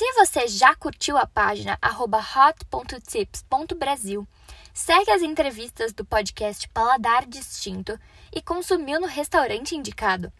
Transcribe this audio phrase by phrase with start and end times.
[0.00, 4.26] Se você já curtiu a página hot.tips.brasil,
[4.72, 8.00] segue as entrevistas do podcast Paladar Distinto
[8.32, 10.32] e consumiu no restaurante indicado,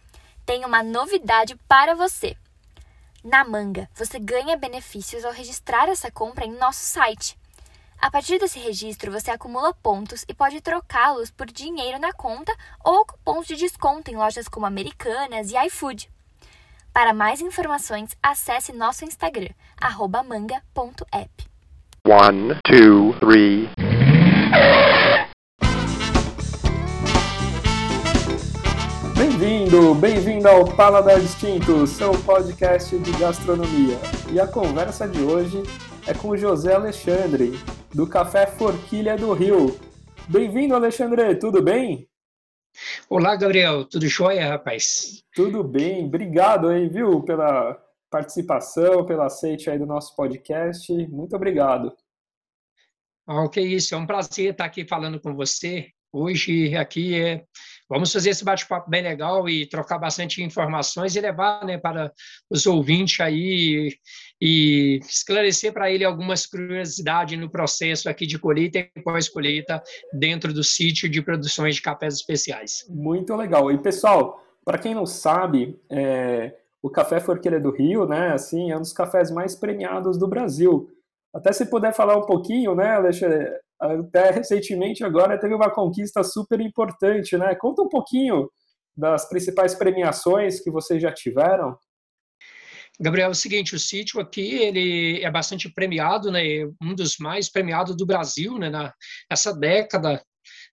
[0.47, 2.35] tem uma novidade para você.
[3.23, 7.37] Na Manga, você ganha benefícios ao registrar essa compra em nosso site.
[7.99, 12.51] A partir desse registro, você acumula pontos e pode trocá-los por dinheiro na conta
[12.83, 16.09] ou cupons de desconto em lojas como Americanas e iFood.
[16.93, 19.51] Para mais informações, acesse nosso Instagram,
[20.27, 21.29] manga.app.
[22.05, 23.69] One, two, three.
[29.17, 33.97] Bem-vindo, bem-vindo ao Paladar Distinto, seu podcast de gastronomia.
[34.29, 35.63] E a conversa de hoje
[36.05, 37.57] é com José Alexandre,
[37.95, 39.79] do Café Forquilha do Rio.
[40.27, 42.10] Bem-vindo, Alexandre, tudo bem?
[43.09, 45.23] Olá, Gabriel, tudo jóia, rapaz?
[45.33, 47.77] Tudo bem, obrigado aí, viu, pela
[48.09, 50.91] participação, pelo aceite aí do nosso podcast.
[51.07, 51.95] Muito obrigado.
[53.27, 55.89] Ah, ok, isso, é um prazer estar aqui falando com você.
[56.11, 57.45] Hoje aqui é
[57.91, 62.09] Vamos fazer esse bate-papo bem legal e trocar bastante informações e levar né, para
[62.49, 63.93] os ouvintes aí
[64.41, 70.63] e esclarecer para ele algumas curiosidades no processo aqui de colheita e pós-colheita dentro do
[70.63, 72.85] sítio de produções de cafés especiais.
[72.89, 73.71] Muito legal.
[73.71, 78.77] E pessoal, para quem não sabe, é, o Café Forqueira do Rio, né, assim, é
[78.77, 80.89] um dos cafés mais premiados do Brasil.
[81.33, 83.47] Até se puder falar um pouquinho, né, Alexandre,
[83.79, 87.55] até recentemente agora teve uma conquista super importante, né?
[87.55, 88.47] Conta um pouquinho
[88.95, 91.75] das principais premiações que vocês já tiveram.
[93.01, 96.43] Gabriel, é o seguinte, o sítio aqui ele é bastante premiado, né?
[96.79, 98.69] Um dos mais premiados do Brasil, né?
[98.69, 98.93] Na,
[99.27, 100.23] nessa década,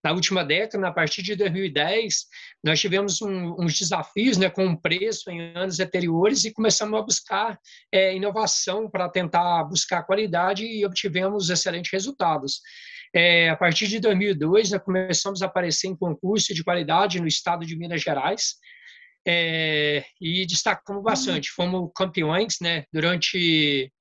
[0.04, 2.26] na última década, a partir de 2010,
[2.62, 4.50] nós tivemos um, uns desafios, né?
[4.50, 7.58] Com o preço em anos anteriores e começamos a buscar
[7.90, 12.60] é, inovação para tentar buscar qualidade e obtivemos excelentes resultados.
[13.14, 17.64] É, a partir de 2002, nós começamos a aparecer em concurso de qualidade no estado
[17.64, 18.56] de Minas Gerais
[19.30, 21.50] é, e destacamos bastante.
[21.50, 22.84] Fomos campeões, né?
[22.90, 23.92] Durante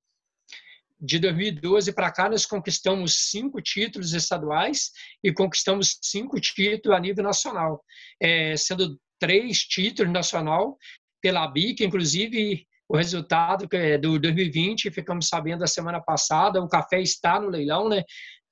[0.99, 7.25] de 2012 para cá, nós conquistamos cinco títulos estaduais e conquistamos cinco títulos a nível
[7.25, 7.83] nacional,
[8.21, 10.77] é, sendo três títulos nacional
[11.21, 17.01] pela BIC, inclusive o resultado é do 2020, ficamos sabendo a semana passada, o café
[17.01, 18.03] está no leilão, né?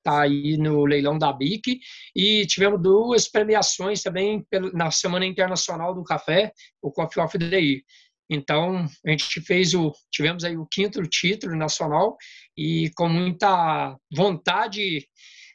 [0.05, 1.79] Está aí no leilão da BIC,
[2.15, 6.51] e tivemos duas premiações também na Semana Internacional do Café,
[6.81, 7.81] o Coffee of the Year.
[8.29, 12.15] Então, a gente fez o, tivemos aí o quinto título nacional
[12.57, 15.07] e com muita vontade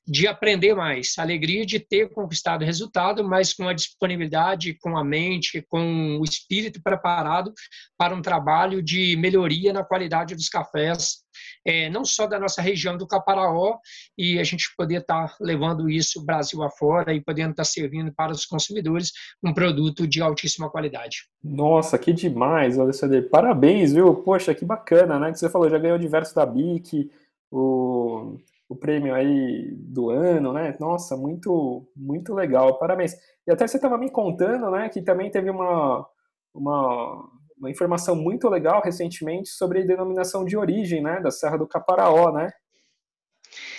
[0.06, 5.04] de aprender mais, alegria de ter conquistado o resultado, mas com a disponibilidade, com a
[5.04, 7.52] mente, com o espírito preparado
[7.96, 11.18] para um trabalho de melhoria na qualidade dos cafés,
[11.64, 13.76] é, não só da nossa região do Caparaó,
[14.16, 18.12] e a gente poder estar tá levando isso Brasil afora e podendo estar tá servindo
[18.12, 19.12] para os consumidores
[19.42, 21.28] um produto de altíssima qualidade.
[21.42, 23.22] Nossa, que demais, Alessandro.
[23.28, 24.14] Parabéns, viu?
[24.14, 25.30] Poxa, que bacana, né?
[25.30, 27.10] Que você falou, já ganhou diversos da BIC,
[27.50, 28.38] o
[28.70, 30.76] o prêmio aí do ano, né?
[30.78, 33.14] Nossa, muito, muito legal, parabéns.
[33.44, 36.06] E até você estava me contando, né, que também teve uma,
[36.54, 41.66] uma, uma, informação muito legal recentemente sobre a denominação de origem, né, da Serra do
[41.66, 42.48] Caparaó, né?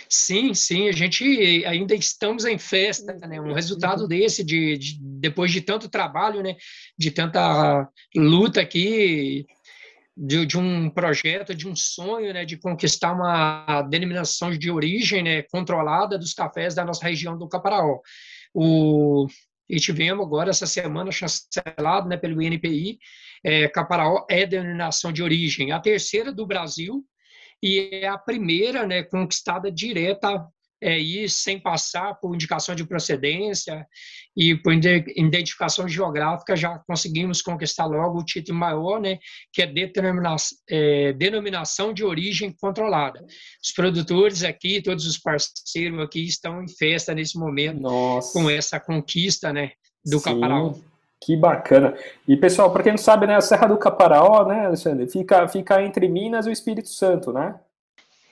[0.09, 3.39] Sim, sim, a gente ainda estamos em festa, né?
[3.39, 6.57] Um resultado desse, de, de depois de tanto trabalho, né?
[6.97, 9.45] De tanta luta aqui,
[10.15, 15.43] de, de, um projeto, de um sonho, né, de conquistar uma denominação de origem né,
[15.43, 17.99] controlada dos cafés da nossa região do Caparaó.
[18.53, 19.27] O,
[19.69, 22.99] e tivemos agora essa semana chancelado né, pelo INPI,
[23.43, 27.03] é, Caparaó é denominação de origem, a terceira do Brasil
[27.63, 30.45] e é a primeira né, conquistada direta
[30.81, 33.85] é, ir sem passar por indicação de procedência
[34.35, 39.19] e por identificação geográfica, já conseguimos conquistar logo o título maior, né,
[39.53, 43.23] que é, determinação, é denominação de origem controlada.
[43.63, 48.33] Os produtores aqui, todos os parceiros aqui estão em festa nesse momento Nossa.
[48.33, 49.71] com essa conquista né,
[50.05, 50.33] do Sim.
[50.33, 50.73] Caparaó.
[51.23, 51.95] Que bacana.
[52.27, 55.83] E, pessoal, para quem não sabe, né, a Serra do Caparaó, né, Alexandre, fica, fica
[55.83, 57.59] entre Minas e o Espírito Santo, né?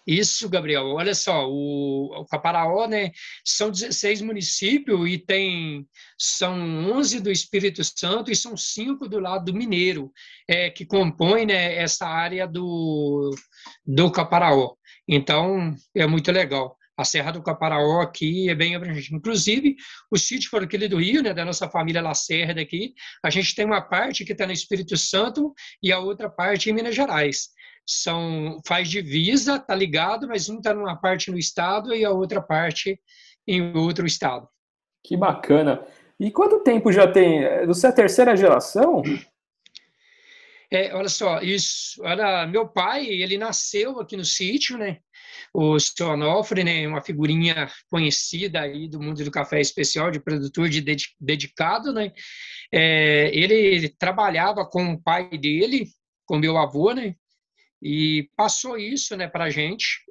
[0.10, 0.88] Isso, Gabriel.
[0.88, 3.12] Olha só, o, o Caparaó, né,
[3.46, 6.58] são 16 municípios e tem são
[6.94, 10.12] 11 do Espírito Santo e são cinco do lado do Mineiro,
[10.48, 13.30] é, que compõem né, essa área do,
[13.86, 14.74] do Caparaó.
[15.08, 16.76] Então, é muito legal.
[17.00, 19.16] A Serra do Caparaó aqui é bem abrangente.
[19.16, 19.78] Inclusive,
[20.12, 22.94] o sítio por aquele do Rio, né, da nossa família Lacerda daqui,
[23.24, 26.74] a gente tem uma parte que está no Espírito Santo e a outra parte em
[26.74, 27.52] Minas Gerais.
[27.88, 32.42] São, faz divisa, tá ligado, mas um está numa parte no estado e a outra
[32.42, 33.00] parte
[33.48, 34.46] em outro estado.
[35.02, 35.82] Que bacana.
[36.20, 37.66] E quanto tempo já tem?
[37.66, 39.02] Você é a terceira geração?
[40.72, 42.02] É, olha só, isso.
[42.52, 45.00] Meu pai, ele nasceu aqui no sítio, né?
[45.52, 46.88] O seu Onofre, né?
[46.88, 50.82] Uma figurinha conhecida aí do mundo do café especial, de produtor de
[51.20, 52.12] dedicado, né?
[52.72, 55.88] É, ele, ele trabalhava com o pai dele,
[56.26, 57.16] com meu avô, né?
[57.82, 60.02] E passou isso, né, para gente.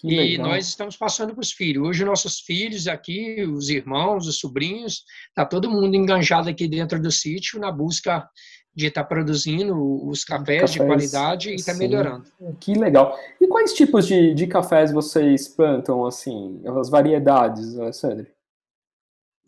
[0.00, 0.48] Que e legal.
[0.48, 1.88] nós estamos passando para os filhos.
[1.88, 5.02] Hoje, nossos filhos aqui, os irmãos, os sobrinhos,
[5.34, 8.28] tá todo mundo enganjado aqui dentro do sítio na busca
[8.74, 9.74] de estar tá produzindo
[10.08, 12.24] os cafés, cafés de qualidade e estar tá melhorando.
[12.60, 13.18] Que legal.
[13.40, 18.26] E quais tipos de, de cafés vocês plantam, assim, as variedades, Alessandro?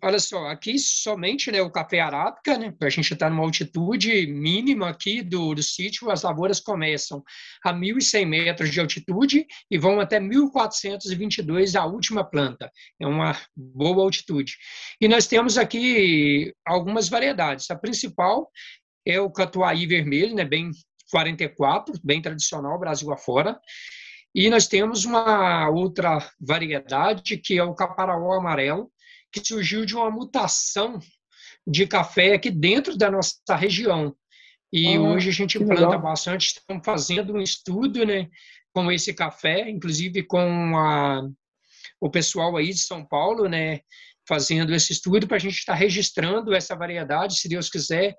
[0.03, 4.89] Olha só, aqui somente né, o café arábica, né, a gente está numa altitude mínima
[4.89, 7.23] aqui do, do sítio, as lavouras começam
[7.63, 12.71] a 1.100 metros de altitude e vão até 1.422 a última planta.
[12.99, 14.57] É uma boa altitude.
[14.99, 17.71] E nós temos aqui algumas variedades.
[17.71, 18.51] A principal
[19.05, 20.71] é o catuai vermelho, né, bem
[21.11, 23.61] 44, bem tradicional, Brasil afora.
[24.35, 28.91] E nós temos uma outra variedade, que é o caparaó amarelo,
[29.33, 30.99] que surgiu de uma mutação
[31.67, 34.15] de café aqui dentro da nossa região.
[34.73, 36.01] E ah, hoje a gente planta legal.
[36.01, 38.29] bastante, estamos fazendo um estudo né,
[38.73, 41.23] com esse café, inclusive com a,
[42.01, 43.81] o pessoal aí de São Paulo, né,
[44.27, 48.17] fazendo esse estudo para a gente estar tá registrando essa variedade, se Deus quiser,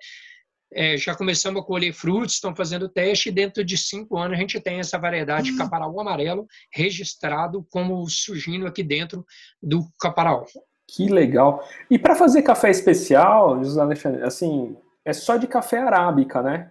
[0.74, 4.42] é, já começamos a colher frutos, estão fazendo teste, e dentro de cinco anos a
[4.42, 5.58] gente tem essa variedade de uhum.
[5.58, 9.26] caparaú amarelo registrado como surgindo aqui dentro
[9.62, 10.46] do caparaú.
[10.94, 11.66] Que legal.
[11.90, 16.70] E para fazer café especial, José Alexandre, assim, é só de café arábica, né?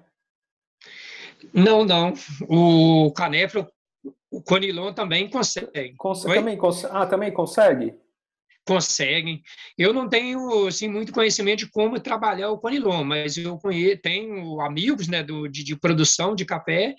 [1.54, 2.12] Não, não.
[2.46, 3.66] O canefro,
[4.30, 5.94] o conilon também consegue.
[5.96, 7.94] Cons também, cons ah, também consegue?
[8.66, 9.42] conseguem.
[9.76, 14.60] Eu não tenho assim, muito conhecimento de como trabalhar o conilon, mas eu conheço, tenho
[14.60, 16.94] amigos né, do, de, de produção de café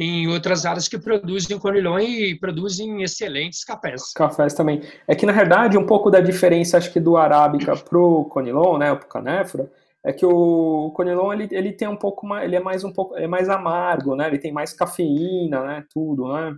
[0.00, 4.14] em outras áreas que produzem conilon e produzem excelentes cafés.
[4.14, 4.80] Cafés também.
[5.06, 8.94] É que, na verdade, um pouco da diferença, acho que do arábica pro conilon, né,
[8.94, 9.70] pro canéfora,
[10.02, 13.14] é que o conilon ele, ele tem um pouco mais, ele é mais um pouco,
[13.14, 14.28] é mais amargo, né?
[14.28, 15.84] Ele tem mais cafeína, né?
[15.92, 16.56] Tudo, né?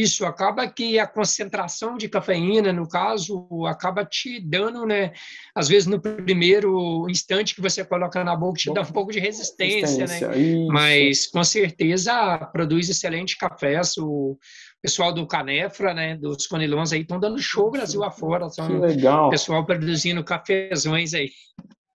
[0.00, 5.12] Isso acaba que a concentração de cafeína, no caso, acaba te dando, né?
[5.54, 9.18] Às vezes no primeiro instante que você coloca na boca, te dá um pouco de
[9.18, 10.12] resistência, né?
[10.12, 10.38] resistência né?
[10.38, 10.72] Isso.
[10.72, 13.80] Mas com certeza produz excelente café.
[13.98, 14.36] O
[14.82, 16.16] pessoal do Canefra, né?
[16.16, 18.48] Dos Conilons aí estão dando show Brasil afora.
[18.50, 19.28] Que legal.
[19.28, 21.30] O pessoal produzindo cafezões aí.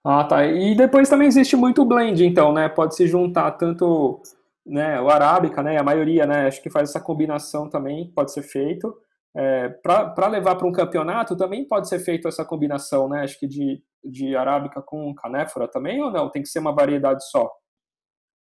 [0.04, 0.46] Ah, tá.
[0.48, 2.68] E depois também existe muito blend, então, né?
[2.68, 4.22] Pode se juntar tanto
[4.66, 8.44] né, o arábica, né, a maioria, né, acho que faz essa combinação também, pode ser
[8.44, 8.94] feito.
[9.36, 13.48] É, para levar para um campeonato também pode ser feito essa combinação, né, acho que
[13.48, 16.30] de, de arábica com canéfora também ou não?
[16.30, 17.50] Tem que ser uma variedade só?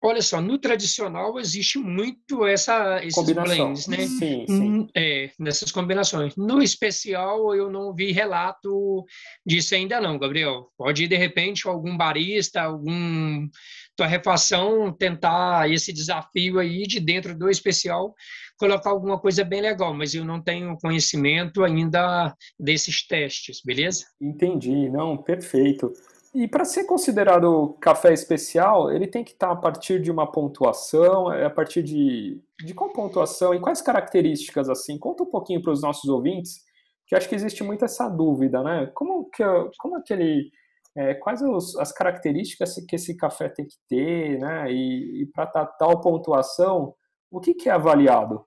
[0.05, 3.73] Olha só, no tradicional existe muito essa, esses Combinação.
[3.73, 3.97] blends, né?
[4.05, 4.51] Sim, sim.
[4.51, 6.35] Hum, é, nessas combinações.
[6.35, 9.03] No especial, eu não vi relato
[9.43, 10.69] disso ainda não, Gabriel.
[10.77, 13.47] Pode, de repente, algum barista, algum
[13.95, 18.13] torrefação tentar esse desafio aí de dentro do especial
[18.57, 24.05] colocar alguma coisa bem legal, mas eu não tenho conhecimento ainda desses testes, beleza?
[24.21, 25.91] Entendi, não, perfeito.
[26.33, 31.31] E para ser considerado café especial, ele tem que estar a partir de uma pontuação,
[31.31, 34.99] é a partir de, de qual pontuação e quais características assim?
[34.99, 36.59] Conta um pouquinho para os nossos ouvintes,
[37.07, 38.91] que acho que existe muito essa dúvida, né?
[38.93, 39.43] Como que
[39.77, 40.51] como aquele
[40.95, 44.71] é, quais os, as características que esse café tem que ter, né?
[44.71, 46.95] E, e para tal pontuação,
[47.29, 48.45] o que, que é avaliado?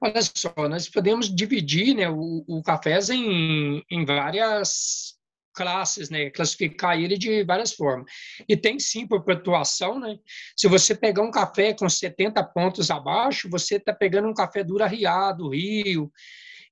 [0.00, 5.16] Olha só, nós podemos dividir né, o, o cafés em, em várias
[5.54, 8.06] classes, né, classificar ele de várias formas.
[8.46, 10.18] E tem sim por pontuação, né?
[10.54, 14.86] Se você pegar um café com 70 pontos abaixo, você está pegando um café dura
[14.86, 16.12] riado, rio,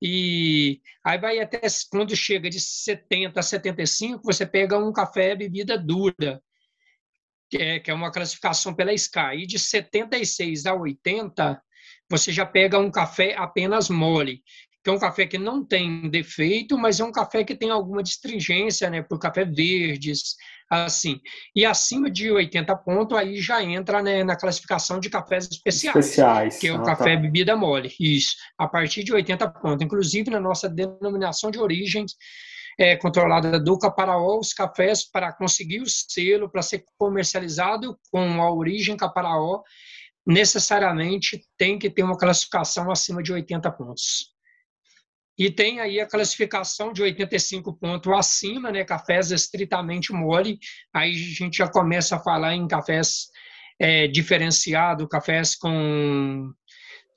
[0.00, 1.60] e aí vai até
[1.90, 6.42] quando chega de 70 a 75, você pega um café bebida dura,
[7.50, 9.42] que é, que é uma classificação pela Sky.
[9.42, 11.62] E de 76 a 80,
[12.10, 14.42] você já pega um café apenas mole,
[14.84, 18.02] que é um café que não tem defeito, mas é um café que tem alguma
[18.02, 20.36] distringência, né, por café verdes,
[20.68, 21.22] assim.
[21.56, 26.58] E acima de 80 pontos, aí já entra né, na classificação de cafés especiais, especiais.
[26.58, 27.22] que é o ah, café tá.
[27.22, 27.94] bebida mole.
[27.98, 29.82] Isso, a partir de 80 pontos.
[29.82, 32.12] Inclusive, na nossa denominação de origens,
[32.78, 38.52] é, controlada do Caparaó, os cafés, para conseguir o selo, para ser comercializado com a
[38.52, 39.62] origem Caparaó,
[40.26, 44.33] necessariamente tem que ter uma classificação acima de 80 pontos.
[45.36, 50.58] E tem aí a classificação de 85 pontos acima, né, cafés estritamente mole,
[50.92, 53.26] aí a gente já começa a falar em cafés
[53.78, 56.52] é, diferenciados, cafés com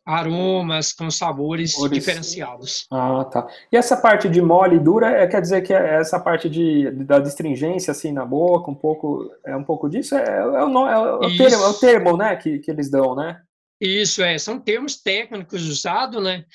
[0.08, 1.94] aromas, com sabores Sabores.
[1.94, 2.88] diferenciados.
[2.90, 3.46] Ah, tá.
[3.70, 6.90] E essa parte de mole e dura, é, quer dizer que é essa parte de,
[7.04, 10.16] da distringência, assim, na boca, um pouco, é um pouco disso?
[10.16, 13.42] É, é, o, é, o, termo, é o termo, né, que, que eles dão, né?
[13.82, 16.46] Isso, é, são termos técnicos usados, né,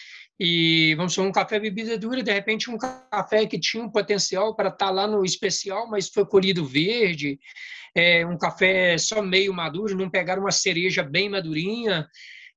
[0.44, 4.56] e vamos supor, um café bebida dura, de repente um café que tinha um potencial
[4.56, 7.38] para estar tá lá no especial, mas foi colhido verde,
[7.94, 12.08] é, um café só meio maduro, não pegaram uma cereja bem madurinha,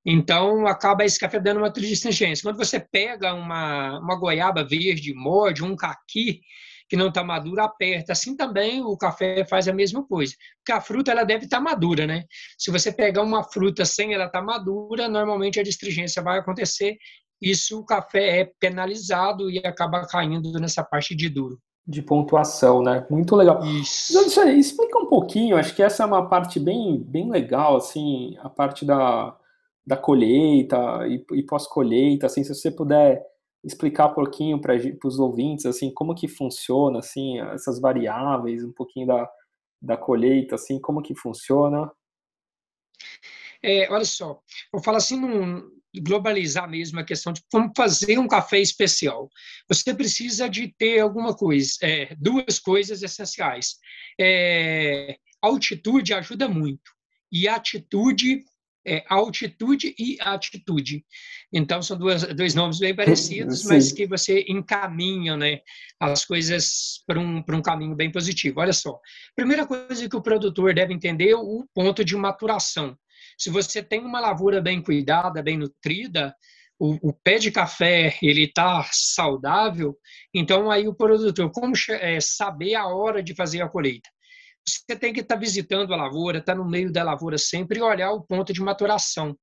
[0.08, 2.44] então, acaba esse café dando uma tristingência.
[2.44, 6.42] Quando você pega uma, uma goiaba verde, morde, um caqui
[6.88, 8.13] que não está maduro, aperta.
[8.13, 10.36] Assim também o café faz a mesma coisa.
[10.58, 12.24] Porque a fruta ela deve estar tá madura, né?
[12.58, 16.96] Se você pegar uma fruta sem ela estar tá madura, normalmente a distringência vai acontecer.
[17.46, 23.06] Isso o café é penalizado e acaba caindo nessa parte de duro de pontuação, né?
[23.10, 23.64] Muito legal.
[23.64, 24.18] Isso.
[24.50, 28.84] Explica um pouquinho, acho que essa é uma parte bem, bem legal, assim, a parte
[28.84, 29.38] da,
[29.86, 33.24] da colheita e, e pós-colheita, assim, se você puder
[33.64, 39.08] explicar um pouquinho para os ouvintes, assim, como que funciona, assim, essas variáveis, um pouquinho
[39.08, 39.30] da,
[39.80, 41.92] da colheita, assim, como que funciona?
[43.62, 44.40] É, olha só,
[44.74, 45.70] eu falo assim, num,
[46.02, 49.30] globalizar mesmo a questão de como fazer um café especial.
[49.68, 53.75] Você precisa de ter alguma coisa, é, duas coisas essenciais.
[54.20, 56.92] É, altitude ajuda muito
[57.32, 58.44] e atitude
[58.86, 61.04] é altitude e atitude.
[61.52, 63.70] Então, são duas, dois nomes bem parecidos, Sim.
[63.70, 65.62] mas que você encaminha né,
[66.00, 68.60] as coisas para um, para um caminho bem positivo.
[68.60, 69.00] Olha só,
[69.36, 72.96] primeira coisa que o produtor deve entender é o ponto de maturação.
[73.38, 76.36] Se você tem uma lavoura bem cuidada, bem nutrida,
[76.80, 79.98] o, o pé de café ele está saudável,
[80.34, 84.10] então aí o produtor, como é, saber a hora de fazer a colheita?
[84.68, 87.80] você tem que estar tá visitando a lavoura, estar tá no meio da lavoura sempre
[87.80, 89.38] e olhar o ponto de maturação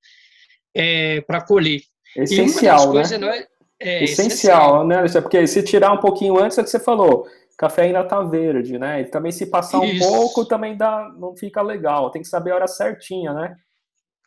[0.75, 1.81] é, para colher.
[2.17, 3.03] Essencial, né?
[3.19, 3.47] Não é,
[3.81, 5.21] é, essencial, essencial, né?
[5.23, 8.79] Porque se tirar um pouquinho antes, é o que você falou, café ainda está verde,
[8.79, 9.03] né?
[9.03, 10.07] E também se passar um Isso.
[10.07, 12.11] pouco, também dá, não fica legal.
[12.11, 13.55] Tem que saber a hora certinha, né?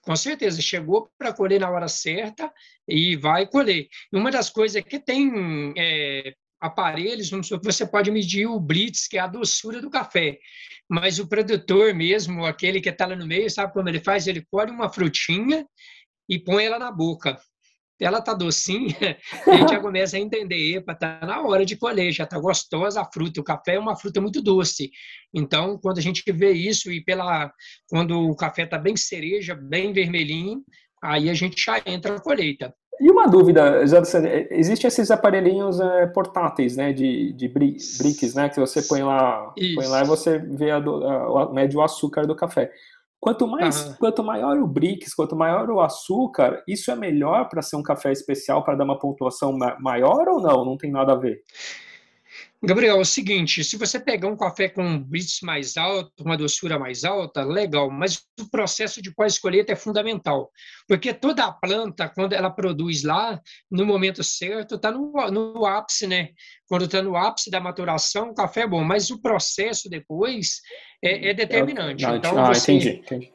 [0.06, 2.54] Com certeza, chegou para colher na hora certa
[2.88, 3.88] e vai colher.
[4.14, 7.32] Uma das coisas que tem é, aparelhos,
[7.64, 10.38] você pode medir o blitz, que é a doçura do café.
[10.88, 14.28] Mas o produtor mesmo, aquele que está lá no meio, sabe como ele faz?
[14.28, 15.66] Ele colhe uma frutinha
[16.30, 17.40] e põe ela na boca.
[18.00, 22.12] Ela tá docinha, a gente já começa a entender, epa, tá na hora de colher,
[22.12, 23.40] já tá gostosa a fruta.
[23.40, 24.92] O café é uma fruta muito doce.
[25.34, 27.52] Então, quando a gente vê isso e pela
[27.90, 30.62] quando o café tá bem cereja, bem vermelhinho,
[31.02, 32.74] aí a gente já entra na colheita.
[33.00, 33.84] E uma dúvida,
[34.52, 39.88] existem esses aparelhinhos é, portáteis, né, de, de bricks, né, que você põe lá, põe
[39.88, 42.72] lá e você vê a, a, a, mede o açúcar do café.
[43.26, 47.76] Quanto mais, quanto maior o bricks, quanto maior o açúcar, isso é melhor para ser
[47.76, 50.64] um café especial para dar uma pontuação maior ou não?
[50.64, 51.42] Não tem nada a ver.
[52.66, 56.36] Gabriel, é o seguinte, se você pegar um café com um blitz mais alto, uma
[56.36, 60.52] doçura mais alta, legal, mas o processo de pós-colheita é fundamental,
[60.88, 66.08] porque toda a planta, quando ela produz lá, no momento certo, está no, no ápice,
[66.08, 66.30] né?
[66.68, 70.62] Quando está no ápice da maturação, o café é bom, mas o processo depois
[71.04, 72.06] é, é determinante.
[72.06, 73.35] É, então, ah, você, entendi, entendi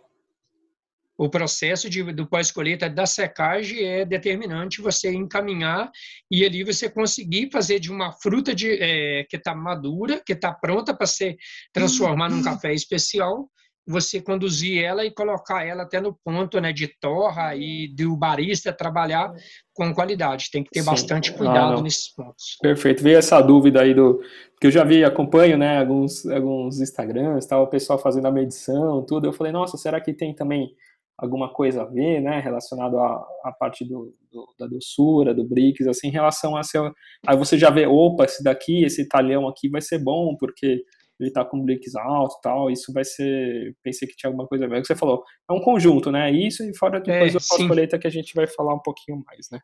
[1.20, 5.90] o processo de, do pós-colheita da secagem é determinante você encaminhar
[6.30, 10.50] e ali você conseguir fazer de uma fruta de, é, que está madura, que está
[10.50, 11.36] pronta para ser
[11.74, 12.42] transformar num uhum.
[12.42, 13.50] café especial,
[13.86, 18.72] você conduzir ela e colocar ela até no ponto né, de torra e do barista
[18.72, 19.30] trabalhar
[19.74, 20.48] com qualidade.
[20.50, 20.86] Tem que ter Sim.
[20.86, 22.56] bastante cuidado ah, nesses pontos.
[22.62, 23.02] Perfeito.
[23.02, 24.22] Veio essa dúvida aí do
[24.58, 29.04] que eu já vi, acompanho, né, alguns alguns Instagrams, tal, o pessoal fazendo a medição,
[29.04, 29.26] tudo.
[29.26, 30.74] Eu falei, nossa, será que tem também
[31.20, 36.08] alguma coisa a ver, né, relacionado à, parte do, do, da doçura, do BRICS, assim,
[36.08, 36.92] em relação a seu,
[37.26, 40.82] aí você já vê, opa, esse daqui, esse talhão aqui vai ser bom, porque
[41.18, 44.68] ele tá com BRICS alto tal, isso vai ser, pensei que tinha alguma coisa a
[44.68, 47.38] ver, é o que você falou, é um conjunto, né, isso e fora depois é,
[47.38, 49.60] do pós-colheita que a gente vai falar um pouquinho mais, né.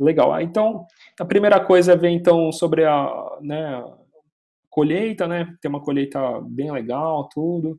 [0.00, 0.40] Legal.
[0.40, 0.86] Então,
[1.20, 3.80] a primeira coisa vem então sobre a né,
[4.74, 5.56] colheita, né?
[5.60, 7.78] Tem uma colheita bem legal, tudo.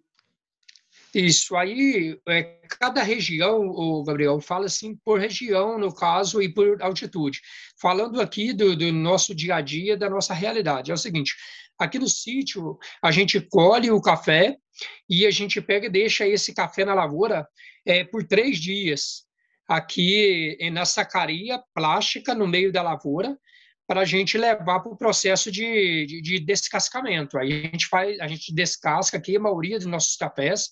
[1.18, 2.44] Isso aí, é,
[2.78, 7.40] cada região, o Gabriel, fala assim por região, no caso, e por altitude.
[7.80, 10.92] Falando aqui do, do nosso dia a dia, da nossa realidade.
[10.92, 11.34] É o seguinte,
[11.80, 14.58] aqui no sítio, a gente colhe o café
[15.10, 17.48] e a gente pega e deixa esse café na lavoura
[17.86, 19.24] é, por três dias,
[19.70, 23.38] aqui na sacaria plástica, no meio da lavoura,
[23.88, 27.38] para a gente levar para o processo de, de, de, descascamento.
[27.38, 30.72] Aí a gente faz, a gente descasca aqui a maioria dos nossos cafés,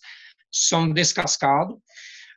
[0.54, 1.78] são descascados.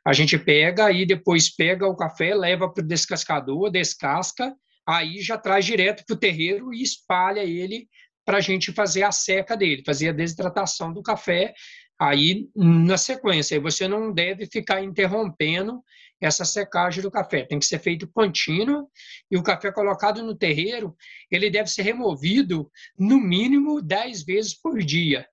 [0.05, 4.55] A gente pega e depois pega o café, leva para o descascador, descasca,
[4.87, 7.87] aí já traz direto para o terreiro e espalha ele
[8.25, 11.53] para a gente fazer a seca dele, fazer a desidratação do café.
[11.99, 15.81] Aí, na sequência, você não deve ficar interrompendo
[16.21, 17.43] essa secagem do café.
[17.43, 18.89] Tem que ser feito contínuo
[19.29, 20.95] e o café colocado no terreiro,
[21.29, 25.27] ele deve ser removido no mínimo 10 vezes por dia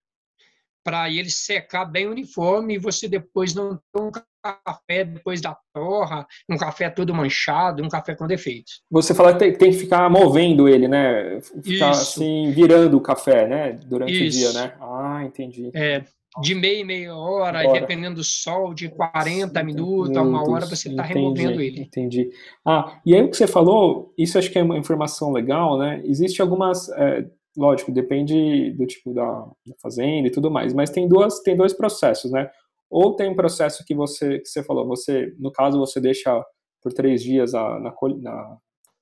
[0.84, 6.26] para ele secar bem uniforme e você depois não ter um café depois da torra,
[6.48, 8.82] um café todo manchado, um café com defeitos.
[8.90, 11.40] Você fala que tem, tem que ficar movendo ele, né?
[11.40, 12.02] Ficar Isso.
[12.20, 13.72] assim, virando o café, né?
[13.86, 14.36] Durante Isso.
[14.36, 14.74] o dia, né?
[14.78, 15.70] Ah, entendi.
[15.74, 16.04] É,
[16.42, 17.80] de meia e meia hora, hora.
[17.80, 21.82] dependendo do sol, de 40 minutos a uma hora, você está removendo ele.
[21.82, 22.28] Entendi.
[22.66, 26.02] Ah, e aí o que você falou, isso acho que é uma informação legal, né?
[26.04, 26.88] Existe algumas.
[26.90, 27.24] É,
[27.56, 29.30] lógico, depende do tipo da,
[29.66, 32.50] da, fazenda e tudo mais, mas tem duas, tem dois processos, né?
[32.90, 36.44] Ou tem um processo que você, que você falou, você, no caso, você deixa
[36.82, 38.56] por três dias a, na, na,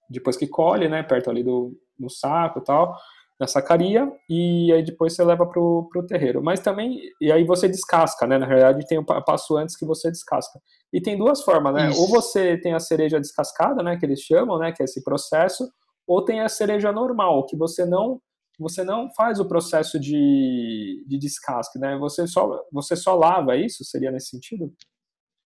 [0.09, 2.97] depois que colhe, né, perto ali do no saco e tal,
[3.39, 6.43] na sacaria, e aí depois você leva pro, pro terreiro.
[6.43, 9.85] Mas também, e aí você descasca, né, na realidade tem o um passo antes que
[9.85, 10.61] você descasca.
[10.93, 12.01] E tem duas formas, né, Isso.
[12.01, 15.69] ou você tem a cereja descascada, né, que eles chamam, né, que é esse processo,
[16.07, 18.21] ou tem a cereja normal, que você não
[18.63, 21.97] você não faz o processo de, de descasque, né?
[21.99, 23.85] Você só, você só lava isso?
[23.85, 24.73] Seria nesse sentido?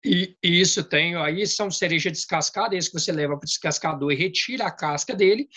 [0.04, 4.16] E, isso tem, aí são cereja descascada, esse que você leva para o descascador e
[4.16, 5.48] retira a casca dele,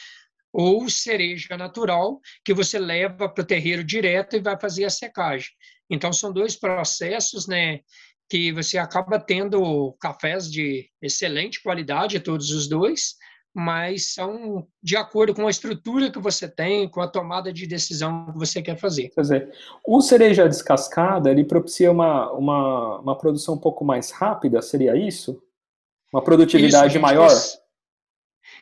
[0.53, 5.49] ou cereja natural, que você leva para o terreiro direto e vai fazer a secagem.
[5.89, 7.81] Então, são dois processos, né,
[8.29, 13.15] que você acaba tendo cafés de excelente qualidade, todos os dois,
[13.57, 18.31] mas são de acordo com a estrutura que você tem, com a tomada de decisão
[18.31, 19.09] que você quer fazer.
[19.09, 19.51] Quer dizer,
[19.83, 25.41] o cereja descascada, ele propicia uma, uma, uma produção um pouco mais rápida, seria isso?
[26.13, 27.31] Uma produtividade isso, maior?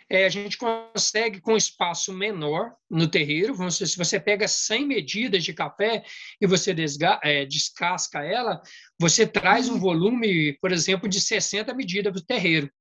[0.10, 3.54] É, a gente consegue com espaço menor no terreiro.
[3.56, 6.06] Você, se você pega 100 medidas de café
[6.40, 8.62] e você desga, é, descasca ela,
[8.98, 12.72] você traz um volume, por exemplo, de 60 medidas para o terreiro.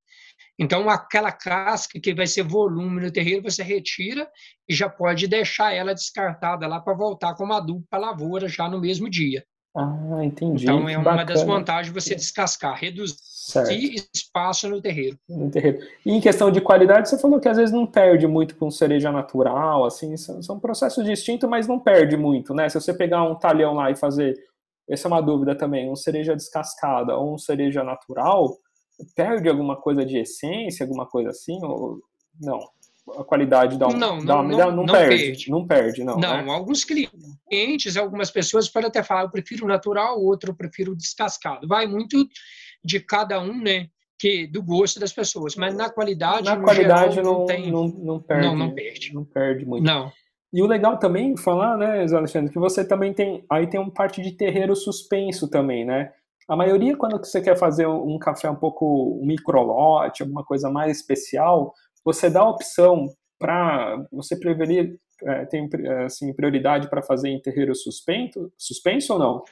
[0.59, 4.29] Então, aquela casca que vai ser volume no terreiro, você retira
[4.69, 8.69] e já pode deixar ela descartada lá para voltar como adubo para a lavoura já
[8.69, 9.45] no mesmo dia.
[9.77, 10.63] Ah, entendi.
[10.63, 11.25] Então, é uma bacana.
[11.25, 13.73] das vantagens você descascar, reduzir certo.
[14.15, 15.19] espaço no terreiro.
[15.29, 15.81] No terreiro.
[16.07, 19.11] E em questão de qualidade, você falou que às vezes não perde muito com cereja
[19.11, 22.69] natural, assim, são, são processos distintos, mas não perde muito, né?
[22.69, 24.39] Se você pegar um talhão lá e fazer,
[24.89, 28.57] essa é uma dúvida também, um cereja descascada ou um cereja natural,
[29.15, 31.59] perde alguma coisa de essência, alguma coisa assim?
[31.63, 32.01] Ou
[32.41, 32.61] não?
[33.19, 36.17] A qualidade dá um, não, dá, não, não, não, perde, perde, Não perde, não.
[36.17, 36.51] Não, né?
[36.51, 41.69] alguns clientes, algumas pessoas podem até falar, eu prefiro natural, outro eu prefiro descascado.
[41.69, 42.27] Vai muito
[42.83, 43.89] de cada um, né?
[44.19, 47.89] Que, do gosto das pessoas, mas na qualidade, na qualidade geral, não, não, tem, não,
[47.89, 49.15] não, perde, não, não perde.
[49.15, 49.85] Não perde muito.
[49.85, 50.11] Não.
[50.55, 54.23] E o legal também falar, né, Alexandre, que você também tem, aí tem um parte
[54.23, 56.13] de terreiro suspenso também, né?
[56.49, 60.99] A maioria, quando você quer fazer um café um pouco um microlote, alguma coisa mais
[60.99, 61.73] especial,
[62.05, 65.69] você dá a opção para você preferir é, tem
[66.05, 69.45] assim prioridade para fazer em terreiro suspenso, suspenso ou não?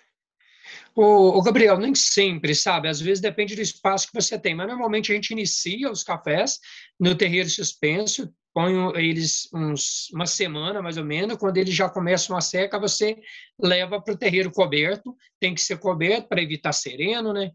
[0.94, 2.88] O, o, Gabriel, nem sempre, sabe?
[2.88, 6.58] Às vezes depende do espaço que você tem, mas normalmente a gente inicia os cafés
[6.98, 12.36] no terreiro suspenso, ponho eles uns, uma semana mais ou menos, quando eles já começam
[12.36, 13.16] a seca, você
[13.60, 17.50] leva para o terreiro coberto, tem que ser coberto para evitar sereno, né?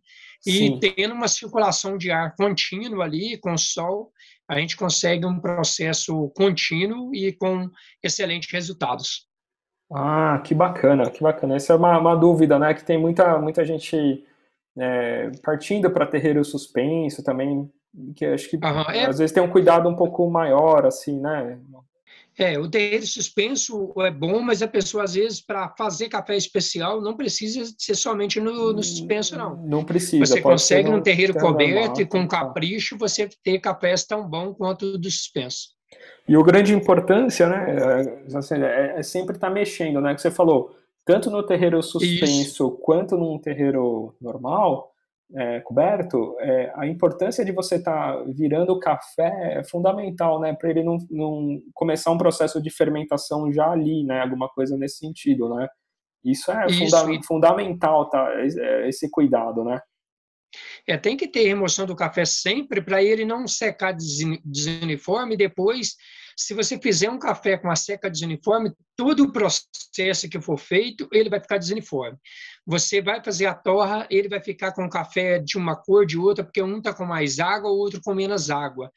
[0.45, 0.79] E Sim.
[0.79, 4.11] tendo uma circulação de ar contínua ali, com sol,
[4.49, 7.69] a gente consegue um processo contínuo e com
[8.03, 9.27] excelentes resultados.
[9.91, 11.55] Ah, que bacana, que bacana.
[11.55, 12.73] Essa é uma, uma dúvida, né?
[12.73, 14.23] Que tem muita, muita gente
[14.77, 17.69] é, partindo para terreiro suspenso também,
[18.15, 19.05] que acho que uhum, é...
[19.05, 21.59] às vezes tem um cuidado um pouco maior, assim, né?
[22.37, 27.01] É, o terreiro suspenso é bom, mas a pessoa, às vezes, para fazer café especial,
[27.01, 29.55] não precisa ser somente no, no suspenso, não.
[29.57, 30.23] Não precisa.
[30.23, 34.97] Você consegue num terreiro coberto e com capricho você ter cafés tão bom quanto o
[34.99, 35.69] do suspenso.
[36.27, 40.21] E o grande importância, né, é, assim, é, é sempre estar tá mexendo, né, que
[40.21, 42.71] você falou, tanto no terreiro suspenso Isso.
[42.83, 44.93] quanto num terreiro normal,
[45.35, 50.53] é, coberto, é, a importância de você estar tá virando o café é fundamental, né,
[50.53, 54.97] para ele não, não, começar um processo de fermentação já ali, né, alguma coisa nesse
[54.97, 55.67] sentido, né.
[56.23, 56.79] Isso é Isso.
[56.79, 59.79] Funda fundamental, tá, é, esse cuidado, né.
[60.87, 65.95] É, tem que ter remoção do café sempre para ele não secar desuniforme e depois
[66.37, 71.09] se você fizer um café com a seca desuniforme, todo o processo que for feito,
[71.11, 72.15] ele vai ficar desuniforme.
[72.63, 76.43] Você vai fazer a torra, ele vai ficar com café de uma cor, de outra,
[76.43, 78.91] porque um está com mais água, o outro com menos água.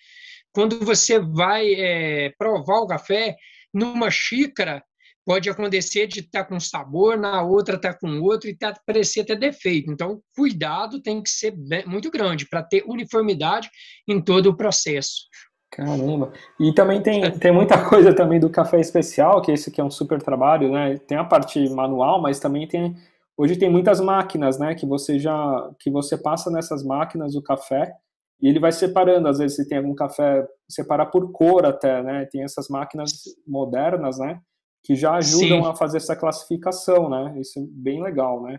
[0.53, 3.37] Quando você vai é, provar o café,
[3.73, 4.85] numa xícara,
[5.25, 8.79] pode acontecer de estar tá com sabor, na outra estar tá com outro e tá,
[8.85, 9.91] parecer ter defeito.
[9.91, 13.71] Então, cuidado tem que ser bem, muito grande para ter uniformidade
[14.07, 15.23] em todo o processo.
[15.71, 16.33] Caramba.
[16.59, 19.91] E também tem, tem muita coisa também do café especial, que esse aqui é um
[19.91, 20.99] super trabalho, né?
[20.99, 22.97] Tem a parte manual, mas também tem
[23.37, 27.91] hoje tem muitas máquinas, né, que você já que você passa nessas máquinas o café
[28.39, 32.27] e ele vai separando, às vezes se tem algum café separa por cor até, né?
[32.31, 33.13] Tem essas máquinas
[33.47, 34.41] modernas, né,
[34.83, 35.69] que já ajudam Sim.
[35.71, 37.35] a fazer essa classificação, né?
[37.41, 38.59] Isso é bem legal, né?